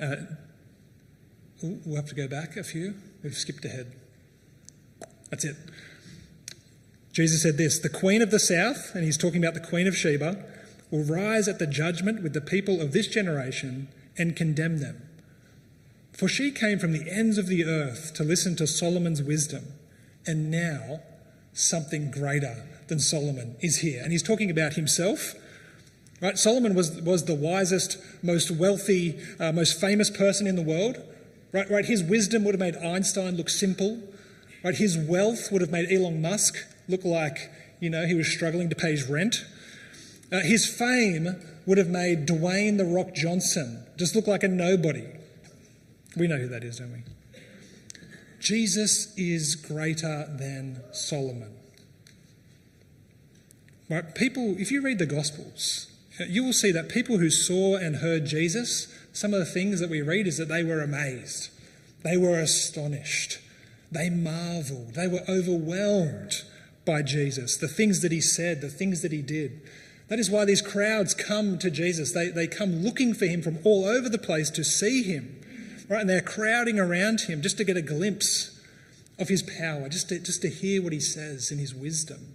Uh, 0.00 0.16
we'll 1.62 1.96
have 1.96 2.08
to 2.08 2.14
go 2.14 2.28
back 2.28 2.56
a 2.56 2.64
few. 2.64 2.94
We've 3.22 3.34
skipped 3.34 3.64
ahead. 3.64 3.92
That's 5.32 5.46
it. 5.46 5.56
Jesus 7.12 7.42
said 7.42 7.56
this 7.56 7.78
The 7.78 7.88
Queen 7.88 8.20
of 8.20 8.30
the 8.30 8.38
South, 8.38 8.94
and 8.94 9.02
he's 9.02 9.16
talking 9.16 9.42
about 9.42 9.54
the 9.54 9.66
Queen 9.66 9.86
of 9.88 9.96
Sheba, 9.96 10.44
will 10.90 11.04
rise 11.04 11.48
at 11.48 11.58
the 11.58 11.66
judgment 11.66 12.22
with 12.22 12.34
the 12.34 12.40
people 12.42 12.82
of 12.82 12.92
this 12.92 13.08
generation 13.08 13.88
and 14.18 14.36
condemn 14.36 14.78
them. 14.78 15.08
For 16.12 16.28
she 16.28 16.50
came 16.50 16.78
from 16.78 16.92
the 16.92 17.10
ends 17.10 17.38
of 17.38 17.46
the 17.46 17.64
earth 17.64 18.12
to 18.14 18.22
listen 18.22 18.54
to 18.56 18.66
Solomon's 18.66 19.22
wisdom, 19.22 19.64
and 20.26 20.50
now 20.50 21.00
something 21.54 22.10
greater 22.10 22.64
than 22.88 22.98
Solomon 22.98 23.56
is 23.60 23.78
here. 23.78 24.02
And 24.02 24.12
he's 24.12 24.22
talking 24.22 24.50
about 24.50 24.74
himself. 24.74 25.34
Right? 26.20 26.36
Solomon 26.36 26.74
was, 26.74 27.00
was 27.00 27.24
the 27.24 27.34
wisest, 27.34 27.96
most 28.22 28.50
wealthy, 28.50 29.18
uh, 29.40 29.50
most 29.52 29.80
famous 29.80 30.10
person 30.10 30.46
in 30.46 30.56
the 30.56 30.62
world. 30.62 31.02
Right, 31.52 31.70
right? 31.70 31.86
His 31.86 32.02
wisdom 32.02 32.44
would 32.44 32.54
have 32.54 32.60
made 32.60 32.76
Einstein 32.76 33.36
look 33.36 33.48
simple. 33.48 34.02
Right? 34.64 34.74
His 34.74 34.96
wealth 34.96 35.50
would 35.50 35.60
have 35.60 35.70
made 35.70 35.90
Elon 35.90 36.22
Musk 36.22 36.56
look 36.88 37.04
like, 37.04 37.50
you 37.80 37.90
know, 37.90 38.06
he 38.06 38.14
was 38.14 38.28
struggling 38.28 38.68
to 38.68 38.76
pay 38.76 38.92
his 38.92 39.08
rent. 39.08 39.44
Uh, 40.32 40.40
his 40.40 40.66
fame 40.66 41.42
would 41.66 41.78
have 41.78 41.88
made 41.88 42.26
Dwayne 42.26 42.78
the 42.78 42.84
Rock 42.84 43.14
Johnson 43.14 43.84
just 43.96 44.16
look 44.16 44.26
like 44.26 44.42
a 44.42 44.48
nobody. 44.48 45.06
We 46.16 46.26
know 46.26 46.36
who 46.36 46.48
that 46.48 46.64
is, 46.64 46.78
don't 46.78 46.92
we? 46.92 47.02
Jesus 48.40 49.16
is 49.16 49.54
greater 49.54 50.26
than 50.28 50.82
Solomon. 50.92 51.54
Right? 53.88 54.14
People, 54.14 54.56
if 54.58 54.72
you 54.72 54.82
read 54.82 54.98
the 54.98 55.06
Gospels, 55.06 55.86
you 56.26 56.42
will 56.42 56.52
see 56.52 56.72
that 56.72 56.88
people 56.88 57.18
who 57.18 57.30
saw 57.30 57.76
and 57.76 57.96
heard 57.96 58.26
Jesus, 58.26 58.88
some 59.12 59.32
of 59.32 59.38
the 59.38 59.46
things 59.46 59.78
that 59.78 59.88
we 59.88 60.02
read 60.02 60.26
is 60.26 60.38
that 60.38 60.48
they 60.48 60.64
were 60.64 60.80
amazed, 60.80 61.50
they 62.02 62.16
were 62.16 62.40
astonished, 62.40 63.38
they 63.92 64.10
marveled, 64.10 64.94
they 64.94 65.06
were 65.06 65.22
overwhelmed 65.28 66.42
by 66.84 67.02
Jesus, 67.02 67.56
the 67.56 67.68
things 67.68 68.00
that 68.00 68.10
he 68.10 68.20
said, 68.20 68.60
the 68.60 68.68
things 68.68 69.02
that 69.02 69.12
he 69.12 69.22
did. 69.22 69.62
That 70.08 70.18
is 70.18 70.30
why 70.30 70.44
these 70.44 70.60
crowds 70.60 71.14
come 71.14 71.58
to 71.58 71.70
Jesus. 71.70 72.12
They, 72.12 72.28
they 72.28 72.46
come 72.46 72.82
looking 72.82 73.14
for 73.14 73.26
him 73.26 73.40
from 73.40 73.58
all 73.64 73.84
over 73.84 74.08
the 74.08 74.18
place 74.18 74.50
to 74.50 74.64
see 74.64 75.02
him 75.02 75.42
right? 75.92 76.00
And 76.00 76.10
they're 76.10 76.20
crowding 76.22 76.78
around 76.78 77.22
him 77.22 77.42
just 77.42 77.58
to 77.58 77.64
get 77.64 77.76
a 77.76 77.82
glimpse 77.82 78.58
of 79.18 79.28
his 79.28 79.42
power, 79.42 79.88
just 79.88 80.08
to, 80.08 80.18
just 80.18 80.42
to 80.42 80.48
hear 80.48 80.82
what 80.82 80.92
he 80.92 81.00
says 81.00 81.50
in 81.52 81.58
his 81.58 81.74
wisdom. 81.74 82.34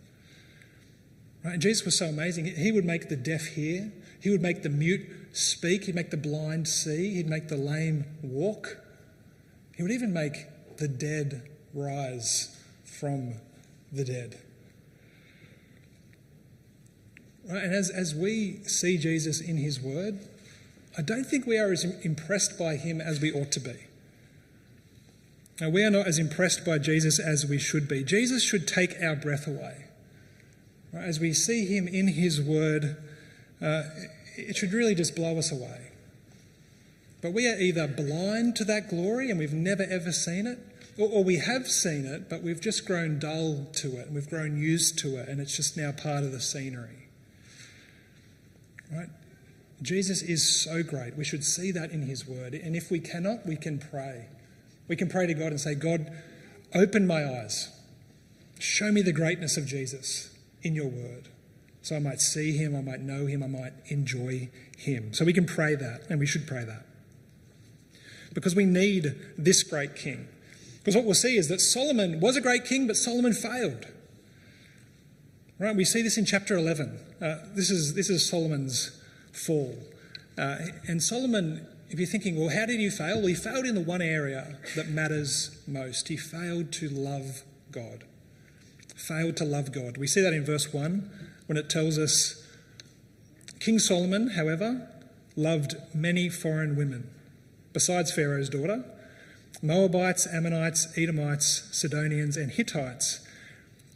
Right? 1.44 1.54
And 1.54 1.62
Jesus 1.62 1.84
was 1.84 1.98
so 1.98 2.06
amazing. 2.06 2.46
He 2.46 2.72
would 2.72 2.86
make 2.86 3.10
the 3.10 3.16
deaf 3.16 3.46
hear, 3.46 3.92
he 4.22 4.30
would 4.30 4.42
make 4.42 4.64
the 4.64 4.70
mute 4.70 5.08
speak, 5.34 5.86
he'd 5.86 5.96
make 5.96 6.12
the 6.12 6.18
blind 6.18 6.68
see, 6.68 7.16
he'd 7.16 7.28
make 7.28 7.48
the 7.48 7.58
lame 7.58 8.06
walk, 8.22 8.78
he 9.76 9.84
would 9.84 9.92
even 9.92 10.14
make 10.14 10.46
the 10.78 10.88
dead 10.88 11.50
rise 11.74 12.56
from 12.84 13.36
the 13.92 14.04
dead. 14.04 14.38
Right? 17.50 17.64
And 17.64 17.74
as, 17.74 17.90
as 17.90 18.14
we 18.14 18.64
see 18.64 18.98
Jesus 18.98 19.40
in 19.40 19.58
his 19.58 19.80
word, 19.80 20.20
I 20.98 21.02
don't 21.02 21.26
think 21.26 21.46
we 21.46 21.58
are 21.58 21.72
as 21.72 21.84
impressed 21.84 22.58
by 22.58 22.76
him 22.76 23.00
as 23.00 23.22
we 23.22 23.32
ought 23.32 23.52
to 23.54 23.60
be. 23.60 23.76
Now, 25.62 25.70
we 25.70 25.84
are 25.84 25.90
not 25.90 26.08
as 26.08 26.20
impressed 26.20 26.66
by 26.66 26.78
Jesus 26.78 27.20
as 27.20 27.46
we 27.46 27.58
should 27.58 27.88
be. 27.88 28.04
Jesus 28.04 28.44
should 28.44 28.68
take 28.68 29.02
our 29.02 29.16
breath 29.16 29.48
away. 29.48 29.86
As 30.94 31.20
we 31.20 31.34
see 31.34 31.66
him 31.66 31.88
in 31.88 32.08
his 32.08 32.42
word, 32.42 32.98
uh, 33.62 33.84
it 34.36 34.56
should 34.56 34.74
really 34.74 34.96
just 34.96 35.16
blow 35.16 35.38
us 35.38 35.52
away. 35.52 35.87
But 37.28 37.34
we 37.34 37.46
are 37.50 37.60
either 37.60 37.90
blind 37.90 38.56
to 38.56 38.64
that 38.64 38.88
glory 38.88 39.30
and 39.30 39.38
we've 39.38 39.52
never 39.52 39.84
ever 39.84 40.14
seen 40.14 40.48
it, 40.48 40.60
or, 40.98 41.10
or, 41.10 41.24
we 41.26 41.40
have 41.40 41.68
seen 41.68 42.06
it, 42.06 42.30
but 42.30 42.42
we've 42.42 42.62
just 42.62 42.86
grown 42.88 43.20
dull 43.20 43.68
to 43.74 44.00
it 44.00 44.06
and 44.06 44.16
we've 44.16 44.30
grown 44.30 44.58
used 44.58 44.98
to 45.00 45.18
it 45.18 45.28
and 45.28 45.42
it's 45.42 45.54
just 45.54 45.76
now 45.76 45.92
part 45.92 46.24
of 46.24 46.32
the 46.32 46.40
scenery. 46.40 47.10
Right? 48.90 49.10
Jesus 49.82 50.22
is 50.22 50.48
so 50.48 50.84
great. 50.84 51.18
We 51.18 51.26
should 51.26 51.44
see 51.44 51.70
that 51.72 51.92
in 51.92 52.04
his 52.04 52.26
word. 52.26 52.54
And 52.54 52.78
if 52.78 52.90
we 52.90 53.02
cannot, 53.02 53.46
we 53.46 53.58
can 53.58 53.78
pray. 53.78 54.28
We 54.88 54.96
can 54.96 55.10
pray 55.10 55.28
to 55.28 55.34
God 55.34 55.48
and 55.48 55.60
say, 55.60 55.76
God, 55.76 56.10
open 56.74 57.06
my 57.06 57.26
eyes. 57.26 57.78
Show 58.58 58.90
me 58.94 59.02
the 59.02 59.12
greatness 59.12 59.58
of 59.58 59.66
Jesus 59.66 60.34
in 60.64 60.76
your 60.76 60.88
word. 60.88 61.28
So 61.82 61.98
I 61.98 62.00
might 62.00 62.22
see 62.22 62.56
him, 62.56 62.74
I 62.74 62.82
might 62.82 63.02
know 63.02 63.26
him, 63.26 63.44
I 63.44 63.48
might 63.48 63.74
enjoy 63.88 64.50
him. 64.78 65.14
So 65.14 65.26
we 65.26 65.34
can 65.34 65.46
pray 65.46 65.76
that, 65.76 66.04
and 66.10 66.22
we 66.22 66.26
should 66.26 66.48
pray 66.48 66.64
that. 66.64 66.86
Because 68.38 68.56
we 68.56 68.66
need 68.66 69.16
this 69.36 69.64
great 69.64 69.96
king. 69.96 70.28
Because 70.78 70.96
what 70.96 71.06
we'll 71.06 71.16
see 71.16 71.38
is 71.38 71.48
that 71.48 71.60
Solomon 71.60 72.20
was 72.20 72.38
a 72.38 72.42
great 72.42 72.66
king, 72.66 72.86
but 72.86 72.96
Solomon 72.96 73.34
failed. 73.34 73.88
Right? 75.58 75.76
We 75.76 75.86
see 75.86 76.04
this 76.04 76.20
in 76.20 76.26
chapter 76.26 76.56
11. 76.56 77.00
Uh, 77.20 77.38
this, 77.56 77.72
is, 77.72 77.96
this 77.96 78.12
is 78.12 78.30
Solomon's 78.30 79.04
fall. 79.32 79.76
Uh, 80.38 80.58
and 80.88 81.02
Solomon, 81.02 81.66
if 81.90 81.98
you're 81.98 82.08
thinking, 82.08 82.40
well, 82.40 82.50
how 82.50 82.68
did 82.68 82.80
he 82.80 82.92
fail? 82.92 83.18
Well, 83.18 83.26
he 83.26 83.34
failed 83.34 83.66
in 83.66 83.74
the 83.74 83.82
one 83.82 84.04
area 84.04 84.60
that 84.76 84.88
matters 84.88 85.60
most. 85.66 86.08
He 86.08 86.16
failed 86.16 86.72
to 86.74 86.90
love 86.90 87.42
God. 87.72 88.04
Failed 88.96 89.36
to 89.38 89.46
love 89.46 89.72
God. 89.72 89.98
We 89.98 90.06
see 90.06 90.22
that 90.22 90.34
in 90.34 90.46
verse 90.46 90.72
1 90.72 91.10
when 91.48 91.58
it 91.58 91.72
tells 91.72 91.98
us 91.98 92.48
King 93.60 93.80
Solomon, 93.80 94.30
however, 94.30 94.88
loved 95.36 95.74
many 95.92 96.30
foreign 96.30 96.76
women, 96.76 97.10
besides 97.78 98.12
Pharaoh's 98.12 98.50
daughter 98.50 98.84
Moabites, 99.62 100.28
Ammonites, 100.28 100.88
Edomites, 100.98 101.68
Sidonians, 101.72 102.38
and 102.38 102.52
Hittites 102.52 103.28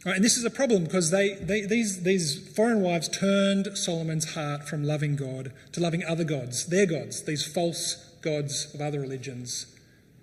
Right, 0.04 0.16
and 0.16 0.24
this 0.24 0.36
is 0.36 0.44
a 0.44 0.50
problem 0.50 0.82
because 0.82 1.10
they, 1.10 1.34
they, 1.34 1.60
these, 1.60 2.02
these 2.02 2.48
foreign 2.56 2.80
wives 2.80 3.08
turned 3.08 3.78
Solomon's 3.78 4.34
heart 4.34 4.68
from 4.68 4.82
loving 4.82 5.14
God 5.14 5.52
to 5.72 5.80
loving 5.80 6.02
other 6.02 6.24
gods, 6.24 6.66
their 6.66 6.86
gods, 6.86 7.22
these 7.22 7.46
false 7.46 7.94
gods 8.20 8.74
of 8.74 8.80
other 8.80 9.00
religions, 9.00 9.66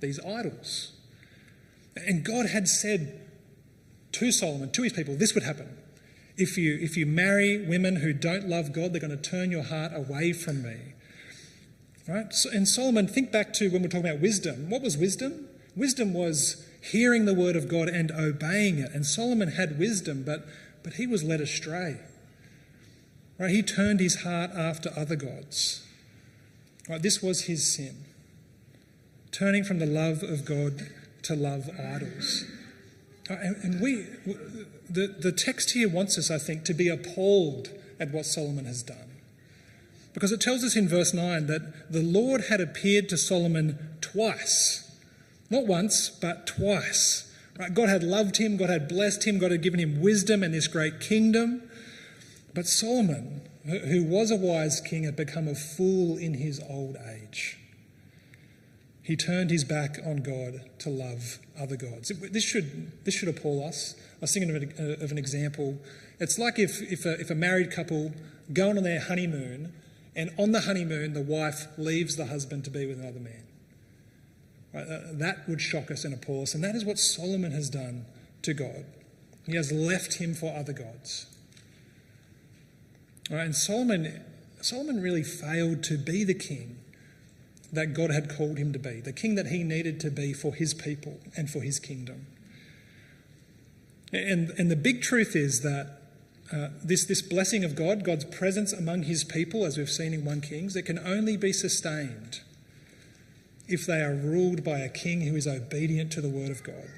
these 0.02 0.20
idols. 0.26 0.92
And 1.96 2.26
God 2.26 2.48
had 2.48 2.68
said 2.68 3.22
to 4.14 4.34
Solomon, 4.34 4.70
to 4.72 4.84
his 4.84 4.92
people, 4.92 5.16
this 5.16 5.34
would 5.34 5.44
happen. 5.44 5.78
If 6.36 6.58
you, 6.58 6.78
if 6.82 6.98
you 6.98 7.06
marry 7.06 7.66
women 7.66 7.98
who 7.98 8.12
don't 8.12 8.50
love 8.50 8.74
God, 8.74 8.92
they're 8.92 9.02
going 9.02 9.18
to 9.18 9.30
turn 9.30 9.50
your 9.50 9.64
heart 9.64 9.94
away 9.96 10.34
from 10.34 10.62
me. 10.62 10.78
Right? 12.10 12.34
So, 12.34 12.50
and 12.50 12.68
Solomon, 12.68 13.08
think 13.08 13.32
back 13.32 13.54
to 13.54 13.70
when 13.70 13.84
we're 13.84 13.88
talking 13.88 14.10
about 14.10 14.20
wisdom. 14.20 14.72
What 14.72 14.82
was 14.82 14.98
wisdom? 14.98 15.48
Wisdom 15.76 16.12
was 16.12 16.66
hearing 16.82 17.26
the 17.26 17.36
word 17.36 17.56
of 17.56 17.68
God 17.68 17.88
and 17.88 18.10
obeying 18.10 18.80
it. 18.80 18.92
And 18.94 19.06
Solomon 19.06 19.50
had 19.50 19.78
wisdom, 19.78 20.24
but, 20.26 20.48
but 20.82 20.94
he 20.94 21.06
was 21.06 21.24
led 21.24 21.40
astray. 21.40 21.98
Right? 23.38 23.52
He 23.52 23.62
turned 23.62 24.00
his 24.00 24.24
heart 24.24 24.50
after 24.52 24.92
other 24.98 25.16
gods. 25.16 25.86
Right? 26.90 27.00
This 27.00 27.22
was 27.22 27.44
his 27.44 27.72
sin. 27.72 28.06
Turning 29.32 29.64
from 29.64 29.78
the 29.78 29.86
love 29.86 30.24
of 30.24 30.46
God 30.46 30.90
to 31.24 31.36
love 31.36 31.70
idols. 31.80 32.44
And, 33.30 33.56
and 33.58 33.82
we, 33.82 34.08
the, 34.90 35.16
the 35.20 35.32
text 35.32 35.72
here 35.72 35.88
wants 35.88 36.18
us, 36.18 36.32
I 36.32 36.40
think, 36.40 36.66
to 36.66 36.74
be 36.74 36.90
appalled 36.90 37.70
at 38.00 38.10
what 38.12 38.26
Solomon 38.26 38.66
has 38.66 38.82
done. 38.82 39.09
Because 40.14 40.32
it 40.32 40.42
tells 40.42 40.64
us 40.64 40.76
in 40.76 40.88
verse 40.88 41.14
9 41.14 41.48
that 41.48 41.92
the 41.92 42.02
Lord 42.02 42.46
had 42.50 42.60
appeared 42.62 43.10
to 43.10 43.18
Solomon 43.18 43.98
twice 44.02 44.90
not 45.50 45.66
once, 45.66 46.10
but 46.10 46.46
twice. 46.46 47.34
Right? 47.58 47.74
God 47.74 47.90
had 47.90 48.04
loved 48.04 48.38
him, 48.38 48.58
God 48.58 48.70
had 48.70 48.88
blessed 48.88 49.26
him, 49.26 49.40
God 49.40 49.52
had 49.52 49.62
given 49.62 49.80
him 49.80 50.02
wisdom 50.02 50.44
and 50.44 50.54
this 50.54 50.68
great 50.68 51.00
kingdom. 51.00 51.64
But 52.54 52.68
Solomon, 52.68 53.42
who 53.66 54.04
was 54.04 54.32
a 54.32 54.36
wise 54.36 54.82
king, 54.82 55.04
had 55.04 55.16
become 55.16 55.48
a 55.48 55.56
fool 55.56 56.18
in 56.18 56.36
his 56.36 56.62
old 56.70 56.98
age. 56.98 57.58
He 59.02 59.16
turned 59.16 59.50
his 59.50 59.64
back 59.64 59.98
on 60.06 60.18
God 60.18 60.62
to 60.80 60.90
love 60.90 61.40
other 61.60 61.76
gods. 61.76 62.12
This 62.32 62.44
should, 62.44 63.04
this 63.06 63.16
should 63.16 63.28
appall 63.28 63.66
us. 63.68 63.96
I 63.98 64.22
was 64.22 64.34
thinking 64.34 64.56
of 64.56 64.62
an, 64.62 65.02
of 65.02 65.12
an 65.12 65.18
example. 65.18 65.80
It's 66.20 66.38
like 66.38 66.60
if, 66.60 66.80
if, 66.92 67.06
a, 67.06 67.20
if 67.20 67.32
a 67.32 67.36
married 67.36 67.72
couple 67.72 68.14
go 68.54 68.70
on 68.70 68.84
their 68.84 69.00
honeymoon, 69.00 69.74
and 70.20 70.32
on 70.38 70.52
the 70.52 70.60
honeymoon, 70.60 71.14
the 71.14 71.22
wife 71.22 71.68
leaves 71.78 72.18
the 72.18 72.26
husband 72.26 72.66
to 72.66 72.70
be 72.70 72.86
with 72.86 73.00
another 73.00 73.22
man. 73.22 73.44
Right? 74.74 74.86
Uh, 74.86 75.00
that 75.14 75.48
would 75.48 75.62
shock 75.62 75.90
us 75.90 76.04
and 76.04 76.14
appall 76.14 76.42
us. 76.42 76.54
And 76.54 76.62
that 76.62 76.76
is 76.76 76.84
what 76.84 77.00
Solomon 77.00 77.54
has 77.54 77.70
done 77.70 78.06
to 78.42 78.54
God. 78.54 78.84
He 79.46 79.56
has 79.56 79.72
left 79.72 80.16
him 80.16 80.34
for 80.34 80.54
other 80.54 80.74
gods. 80.74 81.26
Right? 83.32 83.46
And 83.46 83.56
Solomon, 83.56 84.22
Solomon 84.60 85.02
really 85.02 85.24
failed 85.24 85.86
to 85.86 85.98
be 85.98 86.26
the 86.26 86.34
king 86.34 86.80
that 87.72 87.94
God 87.94 88.12
had 88.12 88.30
called 88.30 88.58
him 88.58 88.74
to 88.74 88.80
be, 88.80 89.00
the 89.00 89.14
king 89.14 89.36
that 89.36 89.48
he 89.48 89.64
needed 89.64 90.02
to 90.02 90.12
be 90.12 90.34
for 90.34 90.54
his 90.54 90.74
people 90.74 91.18
and 91.38 91.50
for 91.50 91.62
his 91.62 91.80
kingdom. 91.80 92.28
And, 94.12 94.50
and 94.58 94.70
the 94.70 94.76
big 94.76 95.02
truth 95.02 95.34
is 95.34 95.62
that 95.62 95.99
uh, 96.52 96.70
this, 96.84 97.06
this 97.06 97.22
blessing 97.22 97.64
of 97.64 97.76
God, 97.76 98.04
God's 98.04 98.26
presence 98.26 98.74
among 98.74 99.04
his 99.04 99.24
people, 99.24 99.66
as 99.66 99.78
we've 99.78 99.90
seen 99.90 100.14
in 100.14 100.26
1 100.26 100.42
Kings, 100.42 100.76
it 100.76 100.84
can 100.84 101.00
only 101.00 101.38
be 101.38 101.54
sustained 101.54 102.42
if 103.68 103.86
they 103.86 104.02
are 104.02 104.16
ruled 104.16 104.64
by 104.64 104.80
a 104.80 104.90
king 104.90 105.22
who 105.22 105.36
is 105.36 105.48
obedient 105.48 106.12
to 106.14 106.22
the 106.22 106.30
word 106.30 106.50
of 106.50 106.64
God. 106.64 106.90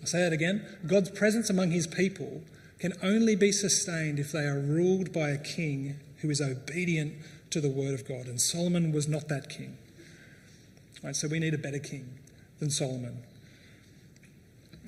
I'll 0.00 0.06
say 0.06 0.20
that 0.20 0.32
again. 0.32 0.66
God's 0.86 1.10
presence 1.10 1.48
among 1.48 1.70
his 1.70 1.86
people 1.86 2.42
can 2.78 2.92
only 3.02 3.34
be 3.34 3.52
sustained 3.52 4.18
if 4.18 4.32
they 4.32 4.44
are 4.44 4.58
ruled 4.58 5.12
by 5.12 5.30
a 5.30 5.38
king 5.38 6.00
who 6.18 6.28
is 6.28 6.40
obedient 6.40 7.14
to 7.50 7.60
the 7.60 7.70
word 7.70 7.94
of 7.94 8.06
God. 8.06 8.26
And 8.26 8.40
Solomon 8.40 8.92
was 8.92 9.08
not 9.08 9.28
that 9.28 9.48
king. 9.48 9.78
Right, 11.02 11.16
so 11.16 11.28
we 11.28 11.38
need 11.38 11.54
a 11.54 11.58
better 11.58 11.78
king 11.78 12.18
than 12.58 12.70
Solomon. 12.70 13.22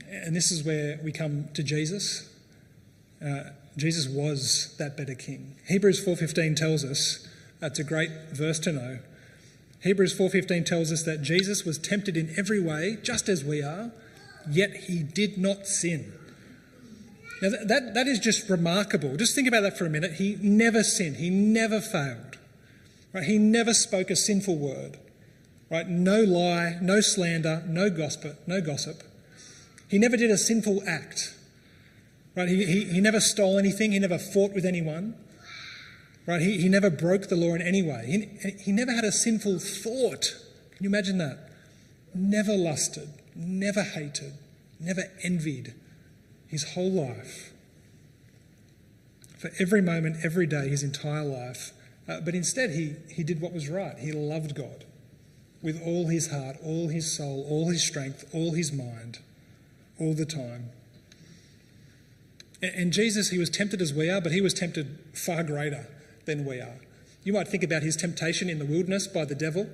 And 0.09 0.37
this 0.37 0.53
is 0.53 0.63
where 0.63 1.01
we 1.03 1.11
come 1.11 1.49
to 1.55 1.63
Jesus. 1.63 2.29
Uh, 3.25 3.51
Jesus 3.77 4.09
was 4.09 4.75
that 4.79 4.97
better 4.97 5.15
king. 5.15 5.57
Hebrews 5.67 6.05
4:15 6.05 6.57
tells 6.57 6.85
us, 6.85 7.27
that's 7.61 7.79
a 7.79 7.85
great 7.85 8.11
verse 8.33 8.59
to 8.61 8.73
know, 8.73 8.99
Hebrews 9.85 10.15
4:15 10.15 10.65
tells 10.65 10.91
us 10.91 11.03
that 11.03 11.21
Jesus 11.21 11.65
was 11.65 11.77
tempted 11.77 12.17
in 12.17 12.33
every 12.39 12.59
way 12.59 12.97
just 13.03 13.29
as 13.29 13.45
we 13.45 13.63
are, 13.63 13.93
yet 14.49 14.75
he 14.75 15.03
did 15.03 15.37
not 15.37 15.67
sin. 15.67 16.13
Now 17.43 17.51
that, 17.51 17.69
that, 17.69 17.95
that 17.95 18.07
is 18.07 18.19
just 18.19 18.49
remarkable. 18.49 19.17
Just 19.17 19.35
think 19.35 19.47
about 19.47 19.61
that 19.61 19.77
for 19.77 19.85
a 19.85 19.91
minute. 19.91 20.15
He 20.15 20.39
never 20.41 20.83
sinned. 20.83 21.17
He 21.17 21.29
never 21.29 21.83
failed. 21.83 22.39
Right? 23.13 23.25
He 23.25 23.37
never 23.37 23.75
spoke 23.75 24.09
a 24.09 24.17
sinful 24.17 24.57
word. 24.57 24.99
Right? 25.71 25.87
No 25.87 26.23
lie, 26.23 26.79
no 26.81 27.03
slander, 27.03 27.63
no 27.67 27.91
gossip, 27.91 28.39
no 28.47 28.63
gossip. 28.63 29.03
He 29.89 29.99
never 29.99 30.17
did 30.17 30.31
a 30.31 30.39
sinful 30.39 30.83
act. 30.87 31.34
Right? 32.37 32.49
He, 32.49 32.65
he, 32.65 32.85
he 32.85 33.01
never 33.01 33.21
stole 33.21 33.59
anything. 33.59 33.93
He 33.93 33.99
never 33.99 34.19
fought 34.19 34.53
with 34.53 34.65
anyone. 34.65 35.15
Right? 36.27 36.41
He, 36.41 36.59
he 36.59 36.69
never 36.69 36.91
broke 36.91 37.29
the 37.29 37.37
law 37.37 37.55
in 37.55 37.63
any 37.63 37.83
way. 37.83 38.05
He, 38.07 38.51
he 38.51 38.73
never 38.73 38.93
had 38.93 39.05
a 39.05 39.13
sinful 39.13 39.59
thought. 39.59 40.35
Can 40.77 40.85
you 40.85 40.89
imagine 40.89 41.19
that? 41.19 41.51
Never 42.15 42.57
lusted, 42.57 43.09
never 43.35 43.83
hated, 43.83 44.35
never 44.79 45.11
envied 45.23 45.75
his 46.47 46.75
whole 46.75 46.91
life. 46.91 47.53
For 49.39 49.51
every 49.59 49.83
moment, 49.83 50.25
every 50.25 50.47
day, 50.47 50.69
his 50.69 50.83
entire 50.83 51.25
life. 51.25 51.73
Uh, 52.09 52.21
but 52.21 52.35
instead, 52.35 52.71
he, 52.71 52.95
he 53.09 53.23
did 53.23 53.41
what 53.41 53.53
was 53.53 53.69
right. 53.69 53.99
He 53.99 54.13
loved 54.13 54.55
God 54.55 54.85
with 55.63 55.83
all 55.83 56.09
his 56.09 56.31
heart, 56.31 56.57
all 56.63 56.89
his 56.89 57.11
soul, 57.11 57.47
all 57.49 57.71
his 57.71 57.83
strength, 57.83 58.25
all 58.33 58.53
his 58.53 58.73
mind, 58.73 59.19
all 59.99 60.15
the 60.15 60.27
time. 60.27 60.71
And 62.65 62.93
Jesus, 62.93 63.31
he 63.31 63.39
was 63.39 63.51
tempted 63.51 63.83
as 63.83 63.93
we 63.93 64.11
are, 64.11 64.21
but 64.21 64.33
he 64.33 64.41
was 64.41 64.55
tempted 64.55 64.99
far 65.13 65.43
greater 65.43 65.87
than 66.25 66.45
we 66.45 66.61
are. 66.61 66.81
You 67.23 67.33
might 67.33 67.49
think 67.49 67.63
about 67.63 67.83
his 67.83 67.97
temptation 67.97 68.49
in 68.49 68.59
the 68.59 68.65
wilderness 68.65 69.07
by 69.07 69.25
the 69.25 69.35
devil 69.35 69.69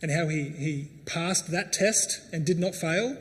and 0.00 0.10
how 0.10 0.28
he, 0.28 0.48
he 0.50 0.88
passed 1.06 1.50
that 1.50 1.72
test 1.72 2.20
and 2.32 2.44
did 2.44 2.58
not 2.58 2.74
fail. 2.74 3.16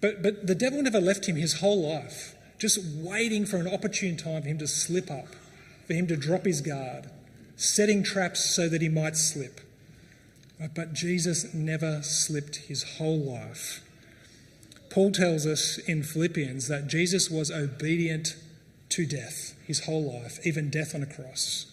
But, 0.00 0.22
but 0.22 0.46
the 0.46 0.54
devil 0.54 0.82
never 0.82 1.00
left 1.00 1.26
him 1.26 1.36
his 1.36 1.60
whole 1.60 1.88
life, 1.88 2.34
just 2.58 2.78
waiting 3.02 3.46
for 3.46 3.56
an 3.56 3.66
opportune 3.66 4.16
time 4.16 4.42
for 4.42 4.48
him 4.48 4.58
to 4.58 4.66
slip 4.66 5.10
up, 5.10 5.26
for 5.86 5.94
him 5.94 6.06
to 6.06 6.16
drop 6.16 6.44
his 6.44 6.60
guard, 6.60 7.10
setting 7.56 8.02
traps 8.02 8.44
so 8.44 8.68
that 8.68 8.80
he 8.80 8.88
might 8.88 9.16
slip. 9.16 9.60
But 10.74 10.92
Jesus 10.92 11.52
never 11.54 12.02
slipped 12.02 12.56
his 12.56 12.98
whole 12.98 13.18
life. 13.18 13.80
Paul 14.98 15.12
tells 15.12 15.46
us 15.46 15.78
in 15.78 16.02
Philippians 16.02 16.66
that 16.66 16.88
Jesus 16.88 17.30
was 17.30 17.52
obedient 17.52 18.34
to 18.88 19.06
death, 19.06 19.54
his 19.64 19.84
whole 19.84 20.12
life, 20.12 20.44
even 20.44 20.70
death 20.70 20.92
on 20.92 21.04
a 21.04 21.06
cross. 21.06 21.72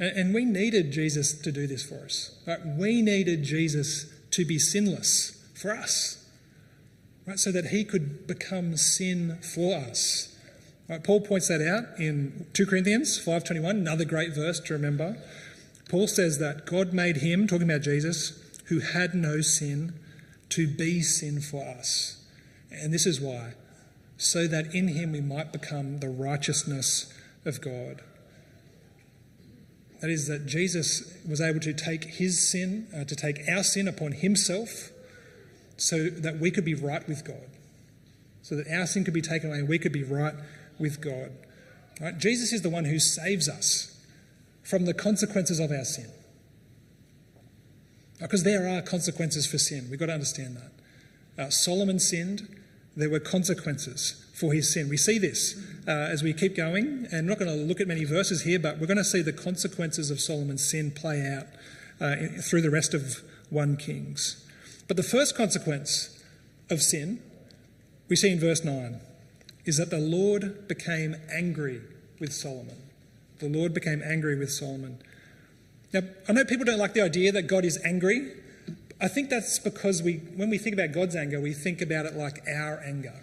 And 0.00 0.32
we 0.32 0.46
needed 0.46 0.90
Jesus 0.90 1.38
to 1.42 1.52
do 1.52 1.66
this 1.66 1.82
for 1.82 1.96
us. 1.96 2.38
Right? 2.46 2.64
We 2.64 3.02
needed 3.02 3.42
Jesus 3.42 4.06
to 4.30 4.46
be 4.46 4.58
sinless 4.58 5.38
for 5.52 5.72
us, 5.72 6.26
right? 7.26 7.38
so 7.38 7.52
that 7.52 7.66
he 7.66 7.84
could 7.84 8.26
become 8.26 8.78
sin 8.78 9.36
for 9.42 9.76
us. 9.76 10.34
Right? 10.88 11.04
Paul 11.04 11.20
points 11.20 11.48
that 11.48 11.60
out 11.60 12.00
in 12.00 12.46
2 12.54 12.64
Corinthians 12.64 13.22
5.21, 13.22 13.68
another 13.68 14.06
great 14.06 14.34
verse 14.34 14.58
to 14.60 14.72
remember. 14.72 15.18
Paul 15.90 16.06
says 16.06 16.38
that 16.38 16.64
God 16.64 16.94
made 16.94 17.18
him, 17.18 17.46
talking 17.46 17.70
about 17.70 17.82
Jesus, 17.82 18.42
who 18.68 18.78
had 18.80 19.14
no 19.14 19.42
sin, 19.42 19.92
to 20.50 20.66
be 20.66 21.02
sin 21.02 21.40
for 21.40 21.66
us. 21.66 22.24
And 22.70 22.92
this 22.92 23.06
is 23.06 23.20
why, 23.20 23.54
so 24.16 24.46
that 24.46 24.74
in 24.74 24.88
him 24.88 25.12
we 25.12 25.20
might 25.20 25.52
become 25.52 26.00
the 26.00 26.08
righteousness 26.08 27.12
of 27.44 27.60
God. 27.60 28.02
That 30.00 30.10
is, 30.10 30.28
that 30.28 30.46
Jesus 30.46 31.16
was 31.28 31.40
able 31.40 31.60
to 31.60 31.72
take 31.72 32.04
his 32.04 32.40
sin, 32.46 32.86
uh, 32.96 33.04
to 33.04 33.16
take 33.16 33.48
our 33.48 33.62
sin 33.62 33.88
upon 33.88 34.12
himself, 34.12 34.90
so 35.76 36.08
that 36.08 36.38
we 36.38 36.50
could 36.50 36.64
be 36.64 36.74
right 36.74 37.06
with 37.08 37.24
God. 37.24 37.48
So 38.42 38.56
that 38.56 38.68
our 38.68 38.86
sin 38.86 39.04
could 39.04 39.14
be 39.14 39.22
taken 39.22 39.50
away 39.50 39.58
and 39.58 39.68
we 39.68 39.78
could 39.78 39.92
be 39.92 40.04
right 40.04 40.34
with 40.78 41.00
God. 41.00 41.32
Right? 42.00 42.16
Jesus 42.16 42.52
is 42.52 42.62
the 42.62 42.70
one 42.70 42.84
who 42.84 42.98
saves 42.98 43.48
us 43.48 44.00
from 44.62 44.84
the 44.84 44.94
consequences 44.94 45.58
of 45.58 45.70
our 45.70 45.84
sin. 45.84 46.10
Because 48.20 48.42
there 48.42 48.68
are 48.68 48.82
consequences 48.82 49.46
for 49.46 49.58
sin. 49.58 49.88
We've 49.90 49.98
got 50.00 50.06
to 50.06 50.14
understand 50.14 50.56
that. 50.56 51.42
Uh, 51.42 51.50
Solomon 51.50 51.98
sinned, 51.98 52.48
there 52.96 53.10
were 53.10 53.20
consequences 53.20 54.24
for 54.34 54.52
his 54.52 54.72
sin. 54.72 54.88
We 54.88 54.96
see 54.96 55.18
this 55.18 55.56
uh, 55.86 55.90
as 55.90 56.22
we 56.22 56.32
keep 56.32 56.56
going, 56.56 57.06
and 57.12 57.26
not 57.26 57.38
going 57.38 57.50
to 57.50 57.56
look 57.56 57.80
at 57.80 57.86
many 57.86 58.04
verses 58.04 58.42
here, 58.42 58.58
but 58.58 58.78
we're 58.78 58.86
going 58.86 58.96
to 58.96 59.04
see 59.04 59.22
the 59.22 59.32
consequences 59.32 60.10
of 60.10 60.20
Solomon's 60.20 60.68
sin 60.68 60.90
play 60.90 61.26
out 61.26 61.46
uh, 62.00 62.16
in, 62.18 62.42
through 62.42 62.62
the 62.62 62.70
rest 62.70 62.94
of 62.94 63.22
1 63.50 63.76
Kings. 63.76 64.44
But 64.88 64.96
the 64.96 65.02
first 65.02 65.36
consequence 65.36 66.22
of 66.70 66.82
sin 66.82 67.22
we 68.08 68.16
see 68.16 68.32
in 68.32 68.40
verse 68.40 68.64
9 68.64 69.00
is 69.64 69.76
that 69.76 69.90
the 69.90 69.98
Lord 69.98 70.66
became 70.66 71.14
angry 71.30 71.82
with 72.18 72.32
Solomon. 72.32 72.76
The 73.38 73.48
Lord 73.48 73.74
became 73.74 74.02
angry 74.02 74.36
with 74.36 74.50
Solomon. 74.50 74.98
Now, 75.92 76.00
I 76.28 76.32
know 76.32 76.44
people 76.44 76.66
don't 76.66 76.78
like 76.78 76.94
the 76.94 77.02
idea 77.02 77.32
that 77.32 77.46
God 77.46 77.64
is 77.64 77.78
angry. 77.84 78.32
I 79.00 79.08
think 79.08 79.30
that's 79.30 79.58
because 79.58 80.02
we, 80.02 80.14
when 80.36 80.50
we 80.50 80.58
think 80.58 80.74
about 80.74 80.92
God's 80.92 81.16
anger, 81.16 81.40
we 81.40 81.54
think 81.54 81.80
about 81.80 82.04
it 82.04 82.14
like 82.14 82.42
our 82.48 82.80
anger. 82.84 83.22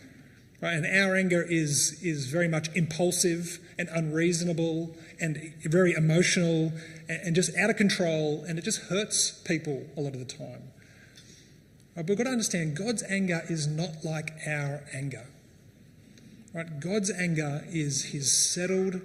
Right? 0.61 0.73
And 0.73 0.85
our 0.85 1.15
anger 1.15 1.43
is, 1.43 2.01
is 2.01 2.27
very 2.27 2.47
much 2.47 2.69
impulsive 2.75 3.59
and 3.77 3.89
unreasonable 3.89 4.95
and 5.19 5.53
very 5.61 5.93
emotional 5.93 6.71
and, 7.07 7.21
and 7.23 7.35
just 7.35 7.55
out 7.57 7.69
of 7.69 7.75
control, 7.75 8.43
and 8.47 8.57
it 8.57 8.63
just 8.63 8.83
hurts 8.83 9.31
people 9.31 9.85
a 9.95 10.01
lot 10.01 10.13
of 10.13 10.19
the 10.19 10.25
time. 10.25 10.71
Right? 11.95 12.05
But 12.05 12.09
we've 12.09 12.17
got 12.17 12.23
to 12.23 12.31
understand 12.31 12.75
God's 12.75 13.03
anger 13.03 13.43
is 13.47 13.67
not 13.67 14.03
like 14.03 14.31
our 14.47 14.83
anger. 14.93 15.27
Right? 16.53 16.79
God's 16.79 17.11
anger 17.11 17.63
is 17.67 18.05
his 18.05 18.31
settled 18.31 19.01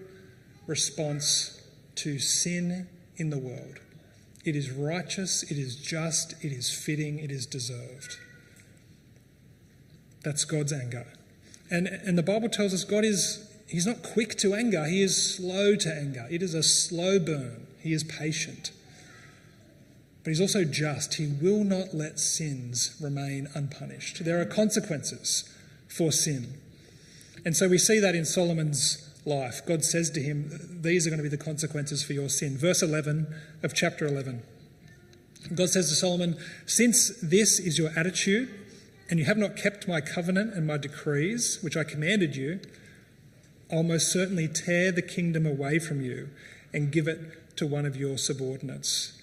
response 0.66 1.60
to 1.96 2.18
sin 2.20 2.88
in 3.20 3.30
the 3.30 3.38
world. 3.38 3.78
It 4.44 4.56
is 4.56 4.70
righteous, 4.70 5.42
it 5.44 5.58
is 5.58 5.76
just, 5.76 6.32
it 6.42 6.50
is 6.50 6.72
fitting, 6.72 7.18
it 7.18 7.30
is 7.30 7.44
deserved. 7.44 8.16
That's 10.24 10.44
God's 10.44 10.72
anger. 10.72 11.06
And, 11.70 11.86
and 11.86 12.16
the 12.16 12.22
Bible 12.22 12.48
tells 12.48 12.72
us 12.72 12.84
God 12.84 13.04
is, 13.04 13.46
He's 13.68 13.86
not 13.86 14.02
quick 14.02 14.36
to 14.38 14.54
anger, 14.54 14.86
He 14.86 15.02
is 15.02 15.36
slow 15.36 15.76
to 15.76 15.94
anger. 15.94 16.26
It 16.30 16.42
is 16.42 16.54
a 16.54 16.62
slow 16.62 17.18
burn, 17.18 17.66
He 17.80 17.92
is 17.92 18.02
patient. 18.02 18.72
But 20.24 20.30
He's 20.30 20.40
also 20.40 20.64
just. 20.64 21.14
He 21.14 21.26
will 21.26 21.64
not 21.64 21.94
let 21.94 22.18
sins 22.18 22.96
remain 23.00 23.48
unpunished. 23.54 24.24
There 24.24 24.40
are 24.40 24.46
consequences 24.46 25.44
for 25.86 26.12
sin. 26.12 26.54
And 27.44 27.56
so 27.56 27.68
we 27.68 27.78
see 27.78 28.00
that 28.00 28.14
in 28.14 28.24
Solomon's 28.24 29.09
life. 29.24 29.64
God 29.66 29.84
says 29.84 30.10
to 30.10 30.20
him, 30.20 30.80
These 30.82 31.06
are 31.06 31.10
going 31.10 31.18
to 31.18 31.22
be 31.22 31.28
the 31.28 31.42
consequences 31.42 32.02
for 32.02 32.12
your 32.12 32.28
sin. 32.28 32.56
Verse 32.56 32.82
11 32.82 33.26
of 33.62 33.74
chapter 33.74 34.06
11. 34.06 34.42
God 35.54 35.70
says 35.70 35.88
to 35.88 35.94
Solomon, 35.94 36.36
Since 36.66 37.20
this 37.20 37.58
is 37.58 37.78
your 37.78 37.90
attitude, 37.96 38.48
and 39.08 39.18
you 39.18 39.24
have 39.24 39.38
not 39.38 39.56
kept 39.56 39.88
my 39.88 40.00
covenant 40.00 40.54
and 40.54 40.66
my 40.66 40.76
decrees, 40.76 41.58
which 41.62 41.76
I 41.76 41.84
commanded 41.84 42.36
you, 42.36 42.60
I'll 43.72 43.82
most 43.82 44.12
certainly 44.12 44.48
tear 44.48 44.92
the 44.92 45.02
kingdom 45.02 45.46
away 45.46 45.78
from 45.78 46.00
you 46.00 46.30
and 46.72 46.92
give 46.92 47.08
it 47.08 47.56
to 47.56 47.66
one 47.66 47.86
of 47.86 47.96
your 47.96 48.18
subordinates. 48.18 49.18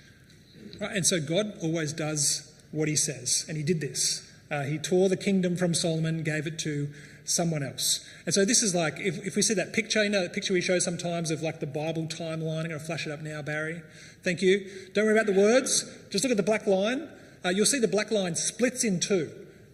Right? 0.80 0.96
And 0.96 1.06
so 1.06 1.20
God 1.20 1.54
always 1.62 1.94
does 1.94 2.54
what 2.72 2.88
he 2.88 2.96
says, 2.96 3.46
and 3.48 3.58
he 3.58 3.64
did 3.64 3.82
this. 3.82 4.30
Uh, 4.52 4.64
he 4.64 4.78
tore 4.78 5.10
the 5.10 5.18
kingdom 5.18 5.58
from 5.58 5.74
Solomon, 5.74 6.24
gave 6.24 6.48
it 6.48 6.60
to 6.60 6.90
someone 7.28 7.62
else. 7.62 8.08
And 8.26 8.34
so 8.34 8.46
this 8.46 8.64
is 8.64 8.74
like, 8.74 9.00
if, 9.00 9.26
if 9.26 9.36
we 9.36 9.42
see 9.42 9.54
that 9.54 9.74
picture, 9.74 10.04
you 10.04 10.10
know 10.10 10.22
that 10.22 10.34
picture 10.34 10.54
we 10.54 10.62
show 10.62 10.80
sometimes 10.80 11.30
of 11.30 11.42
like 11.42 11.60
the 11.60 11.68
Bible 11.68 12.08
timeline. 12.08 12.62
I'm 12.62 12.70
going 12.70 12.70
to 12.70 12.80
flash 12.80 13.06
it 13.06 13.12
up 13.12 13.22
now, 13.22 13.42
Barry. 13.42 13.82
Thank 14.24 14.42
you. 14.42 14.66
Don't 14.94 15.06
worry 15.06 15.14
about 15.14 15.28
the 15.28 15.40
words. 15.40 15.86
Just 16.10 16.24
look 16.24 16.32
at 16.32 16.38
the 16.38 16.44
black 16.44 16.66
line. 16.66 17.10
Uh, 17.46 17.50
you'll 17.50 17.66
see 17.66 17.80
the 17.80 17.88
black 17.88 18.12
line 18.12 18.36
splits 18.36 18.84
in 18.84 19.00
two 19.00 19.30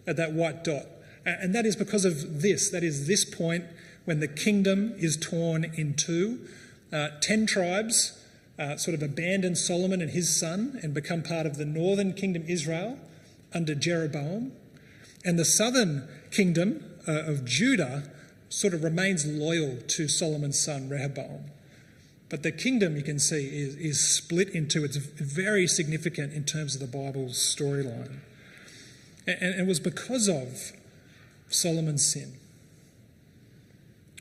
at 0.06 0.16
that 0.16 0.32
white 0.32 0.64
dot. 0.64 0.86
And 1.24 1.54
that 1.54 1.64
is 1.64 1.76
because 1.76 2.04
of 2.04 2.42
this. 2.42 2.68
That 2.70 2.84
is 2.84 3.06
this 3.06 3.24
point 3.24 3.64
when 4.04 4.20
the 4.20 4.28
kingdom 4.28 4.94
is 4.98 5.16
torn 5.16 5.64
in 5.64 5.94
two. 5.94 6.46
Uh, 6.92 7.08
ten 7.20 7.46
tribes 7.46 8.20
uh, 8.58 8.76
sort 8.76 8.94
of 8.94 9.02
abandon 9.02 9.56
Solomon 9.56 10.02
and 10.02 10.10
his 10.10 10.36
son 10.36 10.78
and 10.82 10.92
become 10.92 11.22
part 11.22 11.46
of 11.46 11.56
the 11.56 11.64
northern 11.64 12.12
kingdom 12.12 12.44
Israel 12.46 12.98
under 13.52 13.74
Jeroboam. 13.74 14.52
And 15.24 15.38
the 15.38 15.44
southern 15.44 16.06
kingdom 16.30 16.84
uh, 17.06 17.24
of 17.24 17.44
Judah 17.44 18.10
sort 18.48 18.74
of 18.74 18.84
remains 18.84 19.26
loyal 19.26 19.78
to 19.88 20.08
Solomon's 20.08 20.58
son 20.58 20.88
Rehoboam. 20.88 21.50
But 22.28 22.42
the 22.42 22.52
kingdom, 22.52 22.96
you 22.96 23.02
can 23.02 23.18
see, 23.18 23.46
is, 23.46 23.76
is 23.76 24.00
split 24.00 24.48
into, 24.50 24.84
it's 24.84 24.96
very 24.96 25.66
significant 25.66 26.32
in 26.32 26.44
terms 26.44 26.74
of 26.74 26.80
the 26.80 26.86
Bible's 26.86 27.34
storyline. 27.34 28.18
And, 29.26 29.42
and 29.42 29.60
it 29.60 29.66
was 29.66 29.80
because 29.80 30.28
of 30.28 30.72
Solomon's 31.48 32.04
sin. 32.04 32.34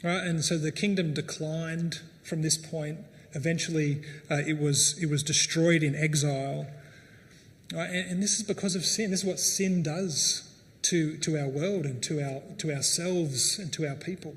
Right? 0.03 0.23
And 0.23 0.43
so 0.43 0.57
the 0.57 0.71
kingdom 0.71 1.13
declined 1.13 2.01
from 2.23 2.41
this 2.41 2.57
point. 2.57 2.99
Eventually, 3.33 4.01
uh, 4.29 4.41
it, 4.45 4.59
was, 4.59 5.01
it 5.01 5.09
was 5.09 5.23
destroyed 5.23 5.81
in 5.81 5.95
exile. 5.95 6.67
Right? 7.73 7.89
And, 7.89 8.11
and 8.11 8.23
this 8.23 8.37
is 8.37 8.43
because 8.43 8.75
of 8.75 8.85
sin. 8.85 9.11
This 9.11 9.21
is 9.21 9.25
what 9.25 9.39
sin 9.39 9.81
does 9.81 10.52
to, 10.83 11.17
to 11.17 11.37
our 11.37 11.47
world 11.47 11.85
and 11.85 12.03
to, 12.03 12.21
our, 12.21 12.41
to 12.57 12.73
ourselves 12.73 13.57
and 13.59 13.71
to 13.73 13.87
our 13.87 13.95
people. 13.95 14.35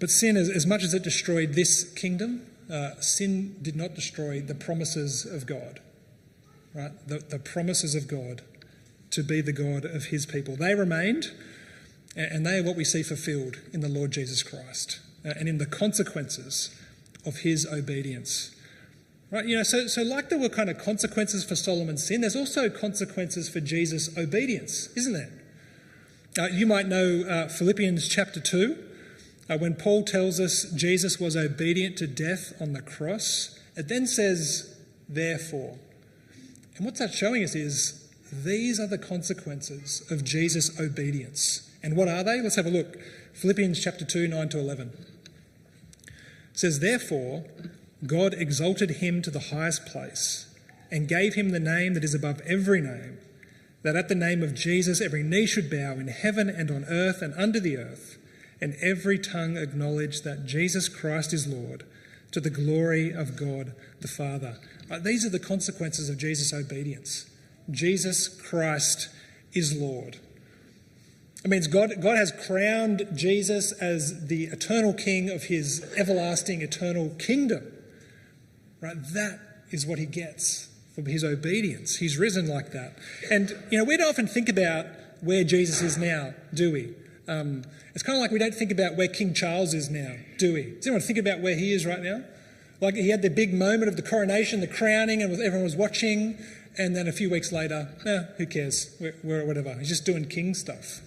But 0.00 0.10
sin, 0.10 0.36
as, 0.36 0.48
as 0.48 0.66
much 0.66 0.82
as 0.82 0.94
it 0.94 1.02
destroyed 1.02 1.54
this 1.54 1.84
kingdom, 1.84 2.46
uh, 2.72 3.00
sin 3.00 3.56
did 3.62 3.76
not 3.76 3.94
destroy 3.94 4.40
the 4.40 4.54
promises 4.54 5.24
of 5.24 5.46
God, 5.46 5.80
right? 6.74 6.92
The, 7.06 7.18
the 7.18 7.38
promises 7.38 7.94
of 7.94 8.06
God 8.06 8.42
to 9.10 9.22
be 9.22 9.40
the 9.40 9.52
God 9.52 9.84
of 9.84 10.06
his 10.06 10.26
people. 10.26 10.56
They 10.56 10.74
remained, 10.74 11.32
and 12.14 12.46
they 12.46 12.58
are 12.58 12.62
what 12.62 12.76
we 12.76 12.84
see 12.84 13.02
fulfilled 13.02 13.58
in 13.72 13.80
the 13.80 13.88
Lord 13.88 14.10
Jesus 14.10 14.42
Christ 14.42 15.00
uh, 15.24 15.30
and 15.36 15.48
in 15.48 15.58
the 15.58 15.66
consequences 15.66 16.74
of 17.24 17.38
his 17.38 17.66
obedience. 17.66 18.54
Right, 19.30 19.44
you 19.44 19.56
know, 19.56 19.62
so, 19.62 19.86
so 19.86 20.02
like 20.02 20.30
there 20.30 20.38
were 20.38 20.48
kind 20.48 20.70
of 20.70 20.78
consequences 20.78 21.44
for 21.44 21.54
Solomon's 21.54 22.06
sin, 22.06 22.22
there's 22.22 22.36
also 22.36 22.70
consequences 22.70 23.48
for 23.48 23.60
Jesus' 23.60 24.16
obedience, 24.16 24.88
isn't 24.96 25.12
there? 25.12 25.30
Uh, 26.38 26.48
you 26.48 26.66
might 26.66 26.86
know 26.86 27.24
uh, 27.28 27.48
Philippians 27.48 28.08
chapter 28.08 28.40
2, 28.40 28.84
uh, 29.50 29.58
when 29.58 29.74
Paul 29.74 30.04
tells 30.04 30.40
us 30.40 30.64
Jesus 30.72 31.20
was 31.20 31.36
obedient 31.36 31.98
to 31.98 32.06
death 32.06 32.54
on 32.60 32.72
the 32.72 32.80
cross. 32.80 33.58
It 33.76 33.88
then 33.88 34.06
says, 34.06 34.76
therefore. 35.08 35.78
And 36.76 36.86
what 36.86 36.96
that's 36.96 37.16
showing 37.16 37.42
us 37.44 37.54
is 37.54 38.08
these 38.32 38.78
are 38.78 38.86
the 38.86 38.98
consequences 38.98 40.02
of 40.10 40.24
Jesus' 40.24 40.78
obedience. 40.80 41.70
And 41.82 41.96
what 41.96 42.08
are 42.08 42.22
they? 42.22 42.40
Let's 42.40 42.56
have 42.56 42.66
a 42.66 42.70
look. 42.70 42.96
Philippians 43.34 43.82
chapter 43.82 44.04
2, 44.04 44.28
9 44.28 44.48
to 44.50 44.58
11. 44.58 44.92
It 46.06 46.58
says, 46.58 46.80
Therefore, 46.80 47.44
God 48.06 48.34
exalted 48.34 48.90
him 48.90 49.22
to 49.22 49.30
the 49.30 49.50
highest 49.50 49.86
place 49.86 50.54
and 50.90 51.08
gave 51.08 51.34
him 51.34 51.50
the 51.50 51.60
name 51.60 51.94
that 51.94 52.04
is 52.04 52.14
above 52.14 52.40
every 52.46 52.80
name, 52.80 53.18
that 53.82 53.96
at 53.96 54.08
the 54.08 54.14
name 54.14 54.42
of 54.42 54.54
Jesus 54.54 55.00
every 55.00 55.22
knee 55.22 55.46
should 55.46 55.70
bow 55.70 55.92
in 55.94 56.08
heaven 56.08 56.48
and 56.48 56.70
on 56.70 56.84
earth 56.84 57.22
and 57.22 57.34
under 57.34 57.60
the 57.60 57.76
earth, 57.76 58.18
and 58.60 58.76
every 58.80 59.18
tongue 59.18 59.56
acknowledge 59.56 60.22
that 60.22 60.46
Jesus 60.46 60.88
Christ 60.88 61.32
is 61.32 61.46
Lord, 61.46 61.84
to 62.30 62.40
the 62.40 62.50
glory 62.50 63.10
of 63.10 63.36
God 63.36 63.72
the 64.00 64.08
Father. 64.08 64.58
Uh, 64.90 64.98
these 64.98 65.24
are 65.24 65.30
the 65.30 65.38
consequences 65.38 66.08
of 66.08 66.18
Jesus' 66.18 66.52
obedience. 66.52 67.28
Jesus 67.70 68.28
Christ 68.28 69.08
is 69.52 69.76
Lord. 69.76 70.18
It 71.44 71.48
means 71.48 71.66
God, 71.66 72.00
God 72.00 72.16
has 72.16 72.32
crowned 72.32 73.06
Jesus 73.14 73.72
as 73.72 74.26
the 74.26 74.44
eternal 74.44 74.92
king 74.92 75.30
of 75.30 75.44
his 75.44 75.92
everlasting, 75.96 76.62
eternal 76.62 77.10
kingdom. 77.18 77.72
Right? 78.80 78.96
That 79.12 79.40
is 79.70 79.86
what 79.86 79.98
he 79.98 80.06
gets 80.06 80.68
for 80.94 81.08
his 81.08 81.24
obedience. 81.24 81.96
He's 81.96 82.16
risen 82.16 82.48
like 82.48 82.72
that. 82.72 82.96
And, 83.30 83.50
you 83.70 83.78
know, 83.78 83.84
we 83.84 83.96
don't 83.96 84.08
often 84.08 84.26
think 84.26 84.48
about 84.48 84.86
where 85.20 85.44
Jesus 85.44 85.82
is 85.82 85.96
now, 85.96 86.34
do 86.54 86.72
we? 86.72 86.94
Um, 87.26 87.64
it's 87.94 88.02
kind 88.02 88.16
of 88.16 88.22
like 88.22 88.30
we 88.30 88.38
don't 88.38 88.54
think 88.54 88.70
about 88.70 88.96
where 88.96 89.08
King 89.08 89.34
Charles 89.34 89.74
is 89.74 89.90
now, 89.90 90.14
do 90.38 90.54
we? 90.54 90.74
Does 90.76 90.86
anyone 90.86 91.02
think 91.02 91.18
about 91.18 91.40
where 91.40 91.56
he 91.56 91.72
is 91.72 91.84
right 91.84 92.00
now? 92.00 92.22
Like 92.80 92.94
he 92.94 93.10
had 93.10 93.22
the 93.22 93.30
big 93.30 93.52
moment 93.52 93.88
of 93.88 93.96
the 93.96 94.02
coronation, 94.02 94.60
the 94.60 94.68
crowning, 94.68 95.22
and 95.22 95.32
everyone 95.32 95.64
was 95.64 95.76
watching, 95.76 96.38
and 96.78 96.94
then 96.94 97.08
a 97.08 97.12
few 97.12 97.28
weeks 97.28 97.50
later, 97.52 97.88
eh, 98.06 98.22
who 98.36 98.46
cares? 98.46 98.96
We're, 99.00 99.16
we're 99.24 99.44
whatever. 99.44 99.74
He's 99.74 99.88
just 99.88 100.06
doing 100.06 100.26
king 100.26 100.54
stuff. 100.54 101.00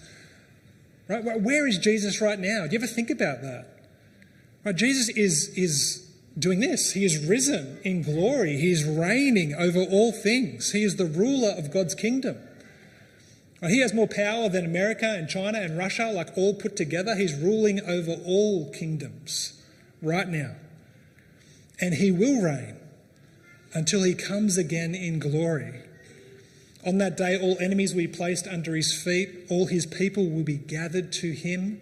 Right? 1.08 1.22
Where 1.24 1.66
is 1.66 1.78
Jesus 1.78 2.20
right 2.20 2.38
now? 2.38 2.66
Do 2.66 2.72
you 2.72 2.78
ever 2.78 2.86
think 2.86 3.10
about 3.10 3.42
that? 3.42 3.66
Right? 4.64 4.76
Jesus 4.76 5.08
is, 5.10 5.48
is 5.56 6.01
doing 6.38 6.60
this. 6.60 6.92
He 6.92 7.04
is 7.04 7.24
risen 7.26 7.78
in 7.84 8.02
glory. 8.02 8.56
He 8.56 8.70
is 8.70 8.84
reigning 8.84 9.54
over 9.54 9.80
all 9.80 10.12
things. 10.12 10.72
He 10.72 10.82
is 10.82 10.96
the 10.96 11.06
ruler 11.06 11.50
of 11.50 11.70
God's 11.70 11.94
kingdom. 11.94 12.38
He 13.68 13.80
has 13.80 13.94
more 13.94 14.08
power 14.08 14.48
than 14.48 14.64
America 14.64 15.06
and 15.06 15.28
China 15.28 15.60
and 15.60 15.78
Russia, 15.78 16.10
like 16.12 16.36
all 16.36 16.54
put 16.54 16.74
together. 16.76 17.14
He's 17.14 17.34
ruling 17.34 17.80
over 17.80 18.16
all 18.26 18.72
kingdoms 18.72 19.62
right 20.00 20.28
now. 20.28 20.56
And 21.80 21.94
he 21.94 22.10
will 22.10 22.42
reign 22.42 22.76
until 23.72 24.02
he 24.02 24.14
comes 24.14 24.58
again 24.58 24.94
in 24.94 25.20
glory. 25.20 25.80
On 26.84 26.98
that 26.98 27.16
day, 27.16 27.38
all 27.40 27.56
enemies 27.60 27.94
will 27.94 28.02
be 28.02 28.08
placed 28.08 28.48
under 28.48 28.74
his 28.74 28.92
feet, 28.92 29.46
all 29.48 29.66
his 29.66 29.86
people 29.86 30.28
will 30.28 30.42
be 30.42 30.56
gathered 30.56 31.12
to 31.12 31.30
him 31.30 31.80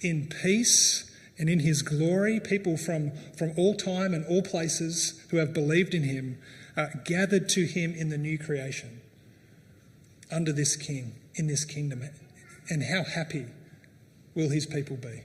in 0.00 0.28
peace 0.28 1.07
and 1.38 1.48
in 1.48 1.60
his 1.60 1.82
glory. 1.82 2.40
People 2.40 2.76
from, 2.76 3.12
from 3.36 3.52
all 3.56 3.74
time 3.74 4.12
and 4.12 4.26
all 4.26 4.42
places 4.42 5.24
who 5.30 5.36
have 5.36 5.52
believed 5.52 5.94
in 5.94 6.02
him 6.02 6.38
are 6.76 6.90
gathered 7.04 7.48
to 7.50 7.64
him 7.64 7.94
in 7.94 8.08
the 8.08 8.18
new 8.18 8.38
creation 8.38 9.00
under 10.30 10.52
this 10.52 10.76
king, 10.76 11.14
in 11.34 11.46
this 11.46 11.64
kingdom. 11.64 12.02
And 12.68 12.82
how 12.82 13.04
happy 13.04 13.46
will 14.34 14.50
his 14.50 14.66
people 14.66 14.96
be? 14.96 15.22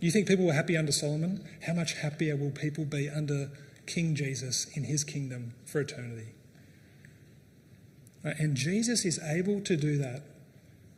You 0.00 0.10
think 0.10 0.26
people 0.26 0.46
were 0.46 0.52
happy 0.52 0.76
under 0.76 0.90
Solomon? 0.90 1.46
How 1.66 1.74
much 1.74 1.94
happier 1.94 2.36
will 2.36 2.50
people 2.50 2.84
be 2.84 3.08
under 3.08 3.50
King 3.86 4.14
Jesus 4.14 4.66
in 4.74 4.84
his 4.84 5.04
kingdom 5.04 5.54
for 5.64 5.80
eternity? 5.80 6.32
Uh, 8.24 8.32
and 8.38 8.56
Jesus 8.56 9.04
is 9.04 9.20
able 9.22 9.60
to 9.60 9.76
do 9.76 9.98
that. 9.98 10.22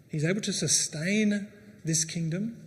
He's 0.09 0.25
able 0.25 0.41
to 0.43 0.53
sustain 0.53 1.49
this 1.85 2.05
kingdom 2.05 2.64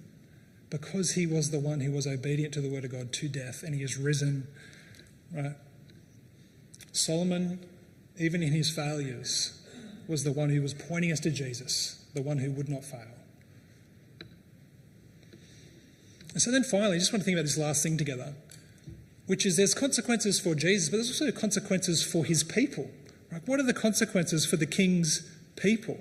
because 0.69 1.13
he 1.13 1.25
was 1.25 1.51
the 1.51 1.60
one 1.60 1.80
who 1.80 1.91
was 1.91 2.06
obedient 2.06 2.53
to 2.53 2.62
the 2.62 2.69
word 2.69 2.86
of 2.86 2.91
God 2.91 3.13
to 3.13 3.30
death 3.30 3.63
and 3.63 3.73
he 3.73 3.84
is 3.84 3.97
risen. 3.97 4.47
Right? 5.34 5.56
Solomon, 6.91 7.60
even 8.19 8.43
in 8.43 8.51
his 8.51 8.69
failures, 8.69 9.62
was 10.08 10.23
the 10.23 10.32
one 10.32 10.49
who 10.49 10.62
was 10.62 10.73
pointing 10.73 11.12
us 11.12 11.19
to 11.21 11.30
Jesus, 11.30 12.03
the 12.13 12.21
one 12.21 12.39
who 12.39 12.51
would 12.51 12.69
not 12.69 12.84
fail. 12.84 13.08
And 16.34 16.41
so 16.41 16.51
then 16.51 16.63
finally, 16.63 16.95
I 16.95 16.99
just 16.99 17.12
want 17.12 17.21
to 17.21 17.25
think 17.25 17.36
about 17.36 17.45
this 17.45 17.58
last 17.58 17.82
thing 17.84 17.97
together, 17.97 18.34
which 19.25 19.45
is 19.45 19.58
there's 19.58 19.73
consequences 19.73 20.39
for 20.39 20.56
Jesus, 20.56 20.89
but 20.89 20.97
there's 20.97 21.10
also 21.10 21.32
consequences 21.32 22.03
for 22.03 22.25
his 22.25 22.43
people. 22.43 22.89
Right? 23.32 23.41
What 23.45 23.60
are 23.60 23.63
the 23.63 23.73
consequences 23.73 24.45
for 24.45 24.56
the 24.56 24.65
king's 24.65 25.30
people? 25.56 25.99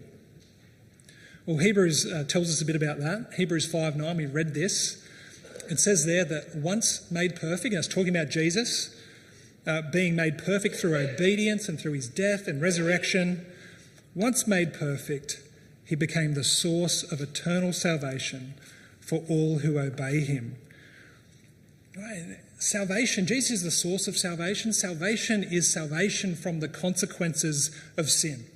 Well, 1.47 1.59
Hebrews 1.59 2.13
uh, 2.13 2.25
tells 2.25 2.51
us 2.51 2.61
a 2.61 2.65
bit 2.65 2.75
about 2.75 2.99
that. 2.99 3.31
Hebrews 3.37 3.71
5 3.71 3.95
9, 3.95 4.17
we 4.17 4.27
read 4.27 4.53
this. 4.53 5.01
It 5.71 5.79
says 5.79 6.05
there 6.05 6.25
that 6.25 6.57
once 6.57 7.09
made 7.11 7.37
perfect, 7.37 7.67
and 7.67 7.75
it's 7.75 7.87
talking 7.87 8.09
about 8.09 8.31
Jesus 8.31 8.95
uh, 9.65 9.83
being 9.93 10.17
made 10.17 10.39
perfect 10.39 10.75
through 10.75 10.97
obedience 10.97 11.69
and 11.69 11.79
through 11.79 11.93
his 11.93 12.09
death 12.09 12.49
and 12.49 12.61
resurrection, 12.61 13.47
once 14.15 14.49
made 14.49 14.75
perfect, 14.75 15.41
he 15.85 15.95
became 15.95 16.35
the 16.35 16.45
source 16.45 17.05
of 17.13 17.21
eternal 17.21 17.73
salvation 17.73 18.55
for 19.01 19.23
all 19.29 19.59
who 19.59 19.79
obey 19.79 20.21
him. 20.21 20.57
Right? 21.97 22.39
Salvation, 22.59 23.27
Jesus 23.27 23.51
is 23.51 23.63
the 23.63 23.71
source 23.71 24.09
of 24.09 24.19
salvation. 24.19 24.73
Salvation 24.73 25.45
is 25.45 25.73
salvation 25.73 26.35
from 26.35 26.59
the 26.59 26.69
consequences 26.69 27.71
of 27.97 28.11
sin. 28.11 28.47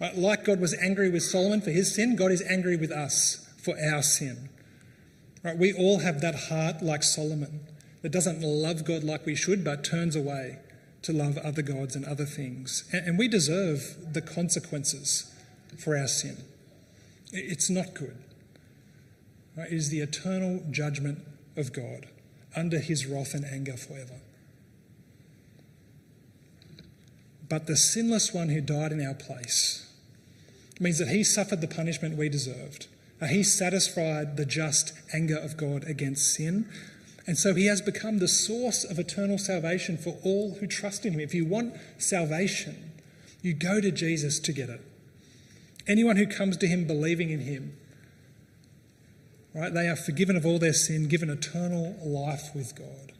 Right? 0.00 0.16
Like 0.16 0.44
God 0.44 0.60
was 0.60 0.74
angry 0.74 1.10
with 1.10 1.22
Solomon 1.22 1.60
for 1.60 1.70
his 1.70 1.94
sin, 1.94 2.16
God 2.16 2.32
is 2.32 2.42
angry 2.42 2.76
with 2.76 2.90
us 2.90 3.48
for 3.62 3.76
our 3.78 4.02
sin. 4.02 4.48
Right? 5.42 5.56
We 5.56 5.72
all 5.72 5.98
have 5.98 6.20
that 6.20 6.48
heart 6.48 6.82
like 6.82 7.02
Solomon 7.02 7.60
that 8.02 8.12
doesn't 8.12 8.42
love 8.42 8.84
God 8.84 9.04
like 9.04 9.24
we 9.24 9.34
should, 9.34 9.64
but 9.64 9.84
turns 9.84 10.16
away 10.16 10.58
to 11.02 11.12
love 11.12 11.38
other 11.38 11.62
gods 11.62 11.94
and 11.94 12.04
other 12.04 12.24
things. 12.24 12.84
And 12.92 13.18
we 13.18 13.28
deserve 13.28 14.12
the 14.12 14.22
consequences 14.22 15.32
for 15.78 15.96
our 15.96 16.06
sin. 16.06 16.38
It's 17.32 17.68
not 17.68 17.94
good. 17.94 18.16
It 19.56 19.72
is 19.72 19.90
the 19.90 20.00
eternal 20.00 20.62
judgment 20.70 21.20
of 21.56 21.72
God 21.72 22.06
under 22.56 22.78
his 22.78 23.06
wrath 23.06 23.34
and 23.34 23.44
anger 23.44 23.76
forever. 23.76 24.20
But 27.48 27.66
the 27.66 27.76
sinless 27.76 28.32
one 28.32 28.48
who 28.48 28.60
died 28.60 28.92
in 28.92 29.04
our 29.04 29.14
place 29.14 29.86
means 30.80 30.98
that 30.98 31.08
he 31.08 31.22
suffered 31.22 31.60
the 31.60 31.68
punishment 31.68 32.16
we 32.16 32.28
deserved. 32.28 32.86
Uh, 33.20 33.26
he 33.26 33.42
satisfied 33.42 34.36
the 34.36 34.46
just 34.46 34.92
anger 35.12 35.36
of 35.36 35.56
God 35.56 35.84
against 35.84 36.34
sin 36.34 36.68
and 37.26 37.38
so 37.38 37.54
he 37.54 37.66
has 37.66 37.80
become 37.80 38.18
the 38.18 38.28
source 38.28 38.84
of 38.84 38.98
eternal 38.98 39.38
salvation 39.38 39.96
for 39.96 40.18
all 40.22 40.56
who 40.60 40.66
trust 40.66 41.06
in 41.06 41.14
him. 41.14 41.20
If 41.20 41.34
you 41.34 41.46
want 41.46 41.74
salvation, 41.96 42.92
you 43.40 43.54
go 43.54 43.80
to 43.80 43.90
Jesus 43.90 44.38
to 44.40 44.52
get 44.52 44.68
it. 44.68 44.80
Anyone 45.86 46.16
who 46.16 46.26
comes 46.26 46.56
to 46.58 46.66
him 46.66 46.86
believing 46.86 47.30
in 47.30 47.40
him, 47.40 47.76
right, 49.54 49.72
they 49.72 49.88
are 49.88 49.96
forgiven 49.96 50.36
of 50.36 50.44
all 50.44 50.58
their 50.58 50.72
sin, 50.72 51.08
given 51.08 51.30
eternal 51.30 51.96
life 52.04 52.54
with 52.54 52.74
God. 52.74 53.12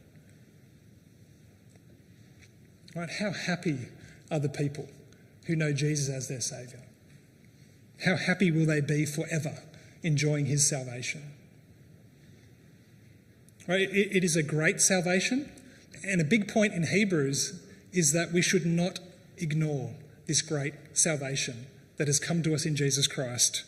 Right? 2.95 3.09
How 3.09 3.31
happy 3.31 3.87
the 4.29 4.49
people 4.49 4.87
who 5.45 5.55
know 5.55 5.73
Jesus 5.73 6.13
as 6.13 6.27
their 6.27 6.41
Saviour? 6.41 6.81
How 8.05 8.17
happy 8.17 8.51
will 8.51 8.65
they 8.65 8.81
be 8.81 9.05
forever 9.05 9.63
enjoying 10.03 10.45
his 10.45 10.67
salvation? 10.67 11.23
Right? 13.67 13.81
It, 13.81 14.17
it 14.17 14.23
is 14.23 14.35
a 14.35 14.43
great 14.43 14.81
salvation. 14.81 15.51
And 16.03 16.21
a 16.21 16.25
big 16.25 16.47
point 16.47 16.73
in 16.73 16.87
Hebrews 16.87 17.61
is 17.91 18.11
that 18.11 18.31
we 18.31 18.41
should 18.41 18.65
not 18.65 18.99
ignore 19.37 19.91
this 20.27 20.41
great 20.41 20.73
salvation 20.93 21.67
that 21.97 22.07
has 22.07 22.19
come 22.19 22.43
to 22.43 22.53
us 22.53 22.65
in 22.65 22.75
Jesus 22.75 23.07
Christ. 23.07 23.63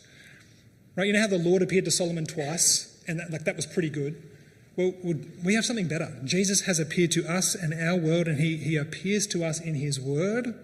Right? 0.96 1.06
You 1.06 1.14
know 1.14 1.20
how 1.20 1.28
the 1.28 1.38
Lord 1.38 1.62
appeared 1.62 1.84
to 1.86 1.90
Solomon 1.90 2.26
twice, 2.26 3.02
and 3.08 3.18
that, 3.18 3.30
like 3.30 3.44
that 3.44 3.56
was 3.56 3.66
pretty 3.66 3.90
good. 3.90 4.22
Well, 4.78 4.94
we 5.42 5.54
have 5.54 5.64
something 5.64 5.88
better. 5.88 6.16
Jesus 6.22 6.60
has 6.60 6.78
appeared 6.78 7.10
to 7.10 7.28
us 7.28 7.56
and 7.56 7.74
our 7.74 7.96
world, 7.96 8.28
and 8.28 8.38
he, 8.38 8.56
he 8.58 8.76
appears 8.76 9.26
to 9.26 9.44
us 9.44 9.60
in 9.60 9.74
His 9.74 9.98
Word. 9.98 10.54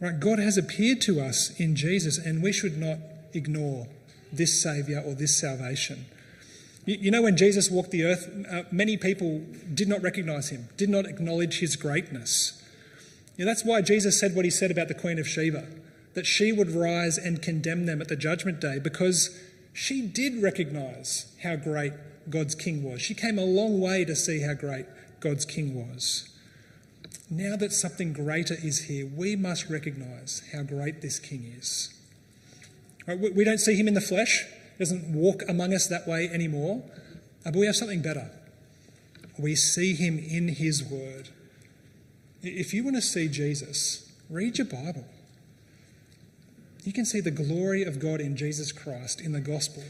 Right? 0.00 0.20
God 0.20 0.38
has 0.38 0.58
appeared 0.58 1.00
to 1.02 1.18
us 1.18 1.58
in 1.58 1.76
Jesus, 1.76 2.18
and 2.18 2.42
we 2.42 2.52
should 2.52 2.76
not 2.76 2.98
ignore 3.32 3.88
this 4.30 4.60
Saviour 4.60 5.00
or 5.00 5.14
this 5.14 5.34
salvation. 5.34 6.04
You 6.84 7.10
know, 7.10 7.22
when 7.22 7.38
Jesus 7.38 7.70
walked 7.70 7.90
the 7.90 8.04
earth, 8.04 8.30
uh, 8.50 8.64
many 8.70 8.98
people 8.98 9.40
did 9.72 9.88
not 9.88 10.02
recognize 10.02 10.50
him, 10.50 10.68
did 10.76 10.90
not 10.90 11.06
acknowledge 11.06 11.60
his 11.60 11.76
greatness. 11.76 12.62
You 13.38 13.46
that's 13.46 13.64
why 13.64 13.80
Jesus 13.80 14.20
said 14.20 14.34
what 14.34 14.44
he 14.44 14.50
said 14.50 14.70
about 14.70 14.88
the 14.88 14.94
Queen 14.94 15.18
of 15.18 15.26
Sheba, 15.26 15.64
that 16.12 16.26
she 16.26 16.52
would 16.52 16.70
rise 16.70 17.16
and 17.16 17.40
condemn 17.40 17.86
them 17.86 18.02
at 18.02 18.08
the 18.08 18.16
judgment 18.16 18.60
day 18.60 18.78
because 18.78 19.40
she 19.72 20.02
did 20.02 20.42
recognize 20.42 21.34
how 21.42 21.56
great 21.56 21.94
God's 22.30 22.54
king 22.54 22.82
was. 22.82 23.02
She 23.02 23.14
came 23.14 23.38
a 23.38 23.44
long 23.44 23.80
way 23.80 24.04
to 24.04 24.16
see 24.16 24.40
how 24.40 24.54
great 24.54 24.86
God's 25.20 25.44
king 25.44 25.74
was. 25.74 26.28
Now 27.30 27.56
that 27.56 27.72
something 27.72 28.12
greater 28.12 28.54
is 28.54 28.84
here, 28.84 29.06
we 29.06 29.36
must 29.36 29.70
recognize 29.70 30.42
how 30.52 30.62
great 30.62 31.00
this 31.00 31.18
king 31.18 31.54
is. 31.58 31.94
We 33.06 33.44
don't 33.44 33.58
see 33.58 33.74
him 33.74 33.88
in 33.88 33.94
the 33.94 34.00
flesh 34.00 34.44
he 34.76 34.82
doesn't 34.82 35.12
walk 35.12 35.42
among 35.48 35.72
us 35.72 35.86
that 35.86 36.06
way 36.06 36.28
anymore. 36.28 36.82
Uh, 37.46 37.50
but 37.50 37.56
we 37.56 37.66
have 37.66 37.76
something 37.76 38.02
better. 38.02 38.30
We 39.38 39.54
see 39.54 39.94
him 39.94 40.18
in 40.18 40.48
his 40.48 40.82
word. 40.82 41.28
If 42.42 42.74
you 42.74 42.82
want 42.82 42.96
to 42.96 43.02
see 43.02 43.28
Jesus, 43.28 44.12
read 44.28 44.58
your 44.58 44.66
Bible. 44.66 45.06
You 46.82 46.92
can 46.92 47.04
see 47.04 47.20
the 47.20 47.30
glory 47.30 47.84
of 47.84 47.98
God 47.98 48.20
in 48.20 48.36
Jesus 48.36 48.72
Christ 48.72 49.20
in 49.20 49.32
the 49.32 49.40
gospel. 49.40 49.84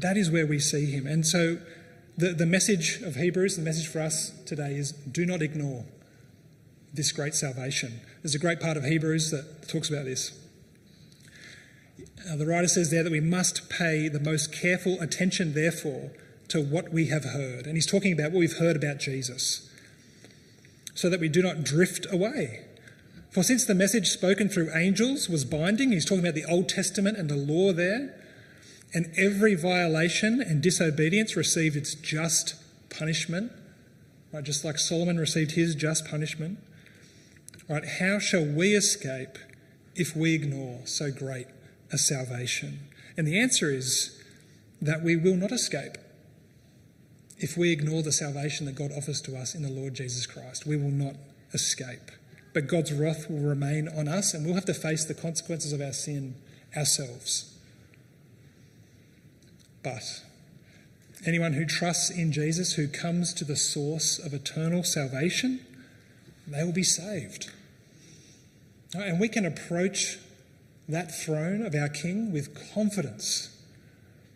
That 0.00 0.16
is 0.16 0.30
where 0.30 0.46
we 0.46 0.58
see 0.58 0.86
him. 0.86 1.06
And 1.06 1.26
so 1.26 1.58
the, 2.16 2.32
the 2.32 2.46
message 2.46 3.00
of 3.02 3.16
Hebrews, 3.16 3.56
the 3.56 3.62
message 3.62 3.88
for 3.88 4.00
us 4.00 4.32
today 4.44 4.74
is 4.74 4.92
do 4.92 5.26
not 5.26 5.42
ignore 5.42 5.84
this 6.92 7.12
great 7.12 7.34
salvation. 7.34 8.00
There's 8.22 8.34
a 8.34 8.38
great 8.38 8.60
part 8.60 8.76
of 8.76 8.84
Hebrews 8.84 9.30
that 9.30 9.68
talks 9.68 9.88
about 9.90 10.04
this. 10.04 10.32
Uh, 12.28 12.36
the 12.36 12.46
writer 12.46 12.68
says 12.68 12.90
there 12.90 13.02
that 13.02 13.12
we 13.12 13.20
must 13.20 13.68
pay 13.68 14.08
the 14.08 14.20
most 14.20 14.52
careful 14.52 15.00
attention, 15.00 15.54
therefore, 15.54 16.10
to 16.48 16.60
what 16.60 16.92
we 16.92 17.06
have 17.06 17.24
heard. 17.24 17.66
And 17.66 17.76
he's 17.76 17.86
talking 17.86 18.12
about 18.12 18.32
what 18.32 18.38
we've 18.38 18.58
heard 18.58 18.76
about 18.76 18.98
Jesus, 18.98 19.70
so 20.94 21.08
that 21.10 21.20
we 21.20 21.28
do 21.28 21.42
not 21.42 21.62
drift 21.62 22.06
away. 22.10 22.64
For 23.30 23.42
since 23.42 23.64
the 23.64 23.74
message 23.74 24.08
spoken 24.08 24.48
through 24.48 24.74
angels 24.74 25.28
was 25.28 25.44
binding, 25.44 25.92
he's 25.92 26.04
talking 26.04 26.24
about 26.24 26.34
the 26.34 26.46
Old 26.46 26.68
Testament 26.68 27.18
and 27.18 27.28
the 27.28 27.36
law 27.36 27.72
there, 27.72 28.17
and 28.94 29.12
every 29.16 29.54
violation 29.54 30.40
and 30.40 30.62
disobedience 30.62 31.36
received 31.36 31.76
its 31.76 31.94
just 31.94 32.54
punishment, 32.90 33.52
right, 34.32 34.44
just 34.44 34.64
like 34.64 34.78
Solomon 34.78 35.18
received 35.18 35.52
his 35.52 35.74
just 35.74 36.06
punishment. 36.06 36.58
Right, 37.68 37.84
how 37.84 38.18
shall 38.18 38.46
we 38.46 38.74
escape 38.74 39.38
if 39.94 40.16
we 40.16 40.34
ignore 40.34 40.80
so 40.86 41.10
great 41.10 41.48
a 41.92 41.98
salvation? 41.98 42.80
And 43.16 43.26
the 43.26 43.38
answer 43.38 43.70
is 43.70 44.22
that 44.80 45.02
we 45.02 45.16
will 45.16 45.36
not 45.36 45.52
escape 45.52 45.98
if 47.36 47.58
we 47.58 47.70
ignore 47.70 48.02
the 48.02 48.12
salvation 48.12 48.64
that 48.66 48.74
God 48.74 48.90
offers 48.96 49.20
to 49.22 49.36
us 49.36 49.54
in 49.54 49.62
the 49.62 49.70
Lord 49.70 49.94
Jesus 49.94 50.26
Christ. 50.26 50.66
We 50.66 50.76
will 50.76 50.90
not 50.90 51.16
escape. 51.52 52.10
But 52.54 52.66
God's 52.66 52.92
wrath 52.92 53.30
will 53.30 53.40
remain 53.40 53.86
on 53.88 54.08
us, 54.08 54.32
and 54.32 54.46
we'll 54.46 54.54
have 54.54 54.64
to 54.64 54.74
face 54.74 55.04
the 55.04 55.14
consequences 55.14 55.72
of 55.72 55.80
our 55.82 55.92
sin 55.92 56.36
ourselves. 56.74 57.57
But 59.88 61.26
anyone 61.26 61.54
who 61.54 61.64
trusts 61.64 62.10
in 62.10 62.32
Jesus, 62.32 62.74
who 62.74 62.88
comes 62.88 63.32
to 63.34 63.44
the 63.44 63.56
source 63.56 64.18
of 64.18 64.34
eternal 64.34 64.82
salvation, 64.82 65.60
they 66.46 66.64
will 66.64 66.72
be 66.72 66.82
saved. 66.82 67.50
And 68.94 69.20
we 69.20 69.28
can 69.28 69.44
approach 69.44 70.18
that 70.88 71.14
throne 71.14 71.62
of 71.62 71.74
our 71.74 71.88
King 71.88 72.32
with 72.32 72.72
confidence 72.74 73.54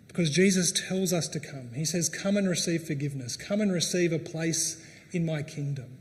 because 0.09 0.29
Jesus 0.29 0.73
tells 0.73 1.12
us 1.12 1.27
to 1.29 1.41
come. 1.41 1.71
He 1.75 1.87
says, 1.87 2.11
Come 2.11 2.37
and 2.37 2.47
receive 2.47 2.85
forgiveness, 2.85 3.37
come 3.37 3.61
and 3.61 3.73
receive 3.73 4.12
a 4.12 4.19
place 4.19 4.85
in 5.12 5.25
my 5.25 5.43
kingdom. 5.43 5.99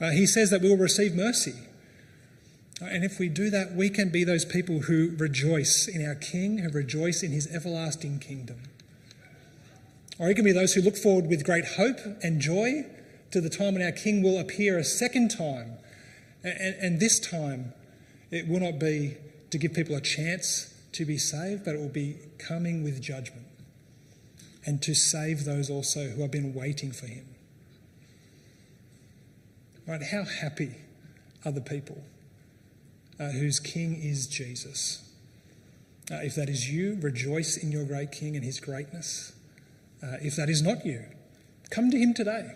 Uh, 0.00 0.10
he 0.10 0.26
says 0.26 0.50
that 0.50 0.62
we 0.62 0.68
will 0.68 0.76
receive 0.76 1.14
mercy. 1.14 1.54
And 2.80 3.04
if 3.04 3.18
we 3.18 3.28
do 3.28 3.50
that, 3.50 3.74
we 3.74 3.90
can 3.90 4.08
be 4.08 4.24
those 4.24 4.44
people 4.44 4.80
who 4.80 5.14
rejoice 5.18 5.86
in 5.86 6.04
our 6.06 6.14
King, 6.14 6.58
who 6.58 6.70
rejoice 6.70 7.22
in 7.22 7.30
his 7.30 7.46
everlasting 7.54 8.18
kingdom. 8.20 8.62
Or 10.18 10.28
we 10.28 10.34
can 10.34 10.44
be 10.44 10.52
those 10.52 10.74
who 10.74 10.80
look 10.80 10.96
forward 10.96 11.26
with 11.26 11.44
great 11.44 11.64
hope 11.76 11.98
and 12.22 12.40
joy 12.40 12.86
to 13.32 13.40
the 13.40 13.50
time 13.50 13.74
when 13.74 13.82
our 13.82 13.92
King 13.92 14.22
will 14.22 14.38
appear 14.38 14.78
a 14.78 14.84
second 14.84 15.30
time. 15.30 15.72
And, 16.42 16.76
and 16.80 17.00
this 17.00 17.20
time, 17.20 17.74
it 18.30 18.48
will 18.48 18.60
not 18.60 18.78
be 18.78 19.16
to 19.50 19.58
give 19.58 19.74
people 19.74 19.94
a 19.94 20.00
chance 20.00 20.74
to 20.92 21.04
be 21.04 21.18
saved, 21.18 21.64
but 21.64 21.74
it 21.74 21.80
will 21.80 21.88
be 21.88 22.16
coming 22.38 22.82
with 22.82 23.00
judgment 23.00 23.46
and 24.66 24.82
to 24.82 24.94
save 24.94 25.44
those 25.44 25.70
also 25.70 26.08
who 26.08 26.22
have 26.22 26.30
been 26.30 26.54
waiting 26.54 26.92
for 26.92 27.06
him. 27.06 27.26
Right? 29.86 30.02
How 30.02 30.24
happy 30.24 30.76
are 31.44 31.52
the 31.52 31.60
people 31.60 32.02
uh, 33.20 33.28
whose 33.28 33.60
king 33.60 34.00
is 34.02 34.26
Jesus? 34.26 35.06
Uh, 36.10 36.16
if 36.16 36.34
that 36.34 36.48
is 36.48 36.70
you, 36.70 36.98
rejoice 37.00 37.56
in 37.56 37.70
your 37.70 37.84
great 37.84 38.10
king 38.10 38.34
and 38.34 38.44
his 38.44 38.58
greatness. 38.58 39.32
Uh, 40.02 40.16
if 40.22 40.34
that 40.36 40.48
is 40.48 40.62
not 40.62 40.84
you, 40.84 41.04
come 41.70 41.90
to 41.90 41.98
him 41.98 42.14
today. 42.14 42.52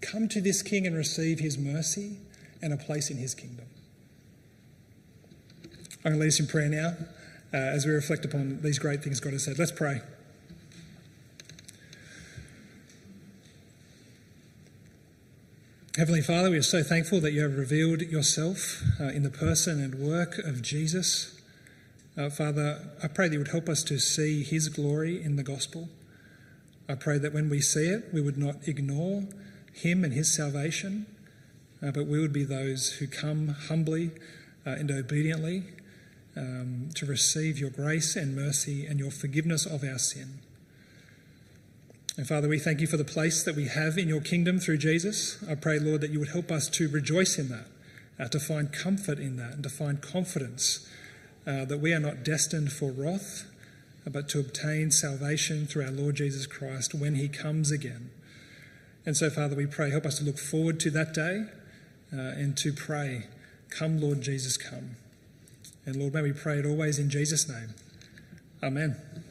Come 0.00 0.28
to 0.28 0.40
this 0.40 0.60
king 0.60 0.86
and 0.86 0.94
receive 0.94 1.38
his 1.38 1.56
mercy 1.56 2.18
and 2.60 2.72
a 2.72 2.76
place 2.76 3.08
in 3.10 3.16
his 3.16 3.34
kingdom. 3.34 3.66
I'm 6.04 6.12
going 6.12 6.14
to 6.16 6.20
lead 6.20 6.28
us 6.28 6.40
in 6.40 6.46
prayer 6.46 6.68
now 6.68 6.94
uh, 7.54 7.56
as 7.56 7.86
we 7.86 7.92
reflect 7.92 8.24
upon 8.26 8.60
these 8.60 8.78
great 8.78 9.02
things 9.02 9.20
God 9.20 9.32
has 9.32 9.44
said. 9.44 9.58
Let's 9.58 9.72
pray. 9.72 10.02
Heavenly 15.96 16.22
Father, 16.22 16.50
we 16.50 16.56
are 16.56 16.62
so 16.62 16.82
thankful 16.82 17.20
that 17.20 17.34
you 17.34 17.42
have 17.42 17.56
revealed 17.56 18.02
yourself 18.02 18.82
uh, 18.98 19.04
in 19.10 19.22
the 19.22 19.30
person 19.30 19.80
and 19.80 19.94
work 19.94 20.38
of 20.38 20.60
Jesus. 20.60 21.40
Uh, 22.18 22.28
Father, 22.30 22.80
I 23.00 23.06
pray 23.06 23.28
that 23.28 23.34
you 23.34 23.38
would 23.38 23.52
help 23.52 23.68
us 23.68 23.84
to 23.84 24.00
see 24.00 24.42
his 24.42 24.68
glory 24.68 25.22
in 25.22 25.36
the 25.36 25.44
gospel. 25.44 25.88
I 26.88 26.96
pray 26.96 27.18
that 27.18 27.32
when 27.32 27.48
we 27.48 27.60
see 27.60 27.86
it, 27.86 28.06
we 28.12 28.20
would 28.20 28.36
not 28.36 28.66
ignore 28.66 29.22
him 29.72 30.02
and 30.02 30.12
his 30.12 30.34
salvation, 30.34 31.06
uh, 31.80 31.92
but 31.92 32.08
we 32.08 32.18
would 32.18 32.32
be 32.32 32.42
those 32.42 32.94
who 32.94 33.06
come 33.06 33.46
humbly 33.46 34.10
uh, 34.66 34.70
and 34.70 34.90
obediently 34.90 35.62
um, 36.36 36.88
to 36.96 37.06
receive 37.06 37.56
your 37.56 37.70
grace 37.70 38.16
and 38.16 38.34
mercy 38.34 38.84
and 38.84 38.98
your 38.98 39.12
forgiveness 39.12 39.64
of 39.64 39.84
our 39.84 39.98
sin. 39.98 40.40
And 42.16 42.28
Father, 42.28 42.48
we 42.48 42.60
thank 42.60 42.80
you 42.80 42.86
for 42.86 42.96
the 42.96 43.04
place 43.04 43.42
that 43.42 43.56
we 43.56 43.66
have 43.66 43.98
in 43.98 44.08
your 44.08 44.20
kingdom 44.20 44.60
through 44.60 44.78
Jesus. 44.78 45.42
I 45.48 45.56
pray, 45.56 45.80
Lord, 45.80 46.00
that 46.00 46.10
you 46.10 46.20
would 46.20 46.28
help 46.28 46.52
us 46.52 46.68
to 46.70 46.88
rejoice 46.88 47.38
in 47.38 47.48
that, 47.48 47.66
uh, 48.20 48.28
to 48.28 48.38
find 48.38 48.72
comfort 48.72 49.18
in 49.18 49.36
that, 49.36 49.54
and 49.54 49.62
to 49.64 49.68
find 49.68 50.00
confidence 50.00 50.88
uh, 51.44 51.64
that 51.64 51.78
we 51.78 51.92
are 51.92 51.98
not 51.98 52.22
destined 52.22 52.72
for 52.72 52.92
wrath, 52.92 53.46
uh, 54.06 54.10
but 54.10 54.28
to 54.28 54.38
obtain 54.38 54.92
salvation 54.92 55.66
through 55.66 55.84
our 55.84 55.90
Lord 55.90 56.14
Jesus 56.14 56.46
Christ 56.46 56.94
when 56.94 57.16
he 57.16 57.28
comes 57.28 57.72
again. 57.72 58.10
And 59.04 59.16
so, 59.16 59.28
Father, 59.28 59.56
we 59.56 59.66
pray, 59.66 59.90
help 59.90 60.06
us 60.06 60.18
to 60.18 60.24
look 60.24 60.38
forward 60.38 60.78
to 60.80 60.90
that 60.90 61.14
day 61.14 61.46
uh, 62.12 62.16
and 62.16 62.56
to 62.58 62.72
pray, 62.72 63.26
Come, 63.70 64.00
Lord 64.00 64.20
Jesus, 64.20 64.56
come. 64.56 64.90
And 65.84 65.96
Lord, 65.96 66.14
may 66.14 66.22
we 66.22 66.32
pray 66.32 66.60
it 66.60 66.66
always 66.66 67.00
in 67.00 67.10
Jesus' 67.10 67.48
name. 67.48 67.74
Amen. 68.62 69.23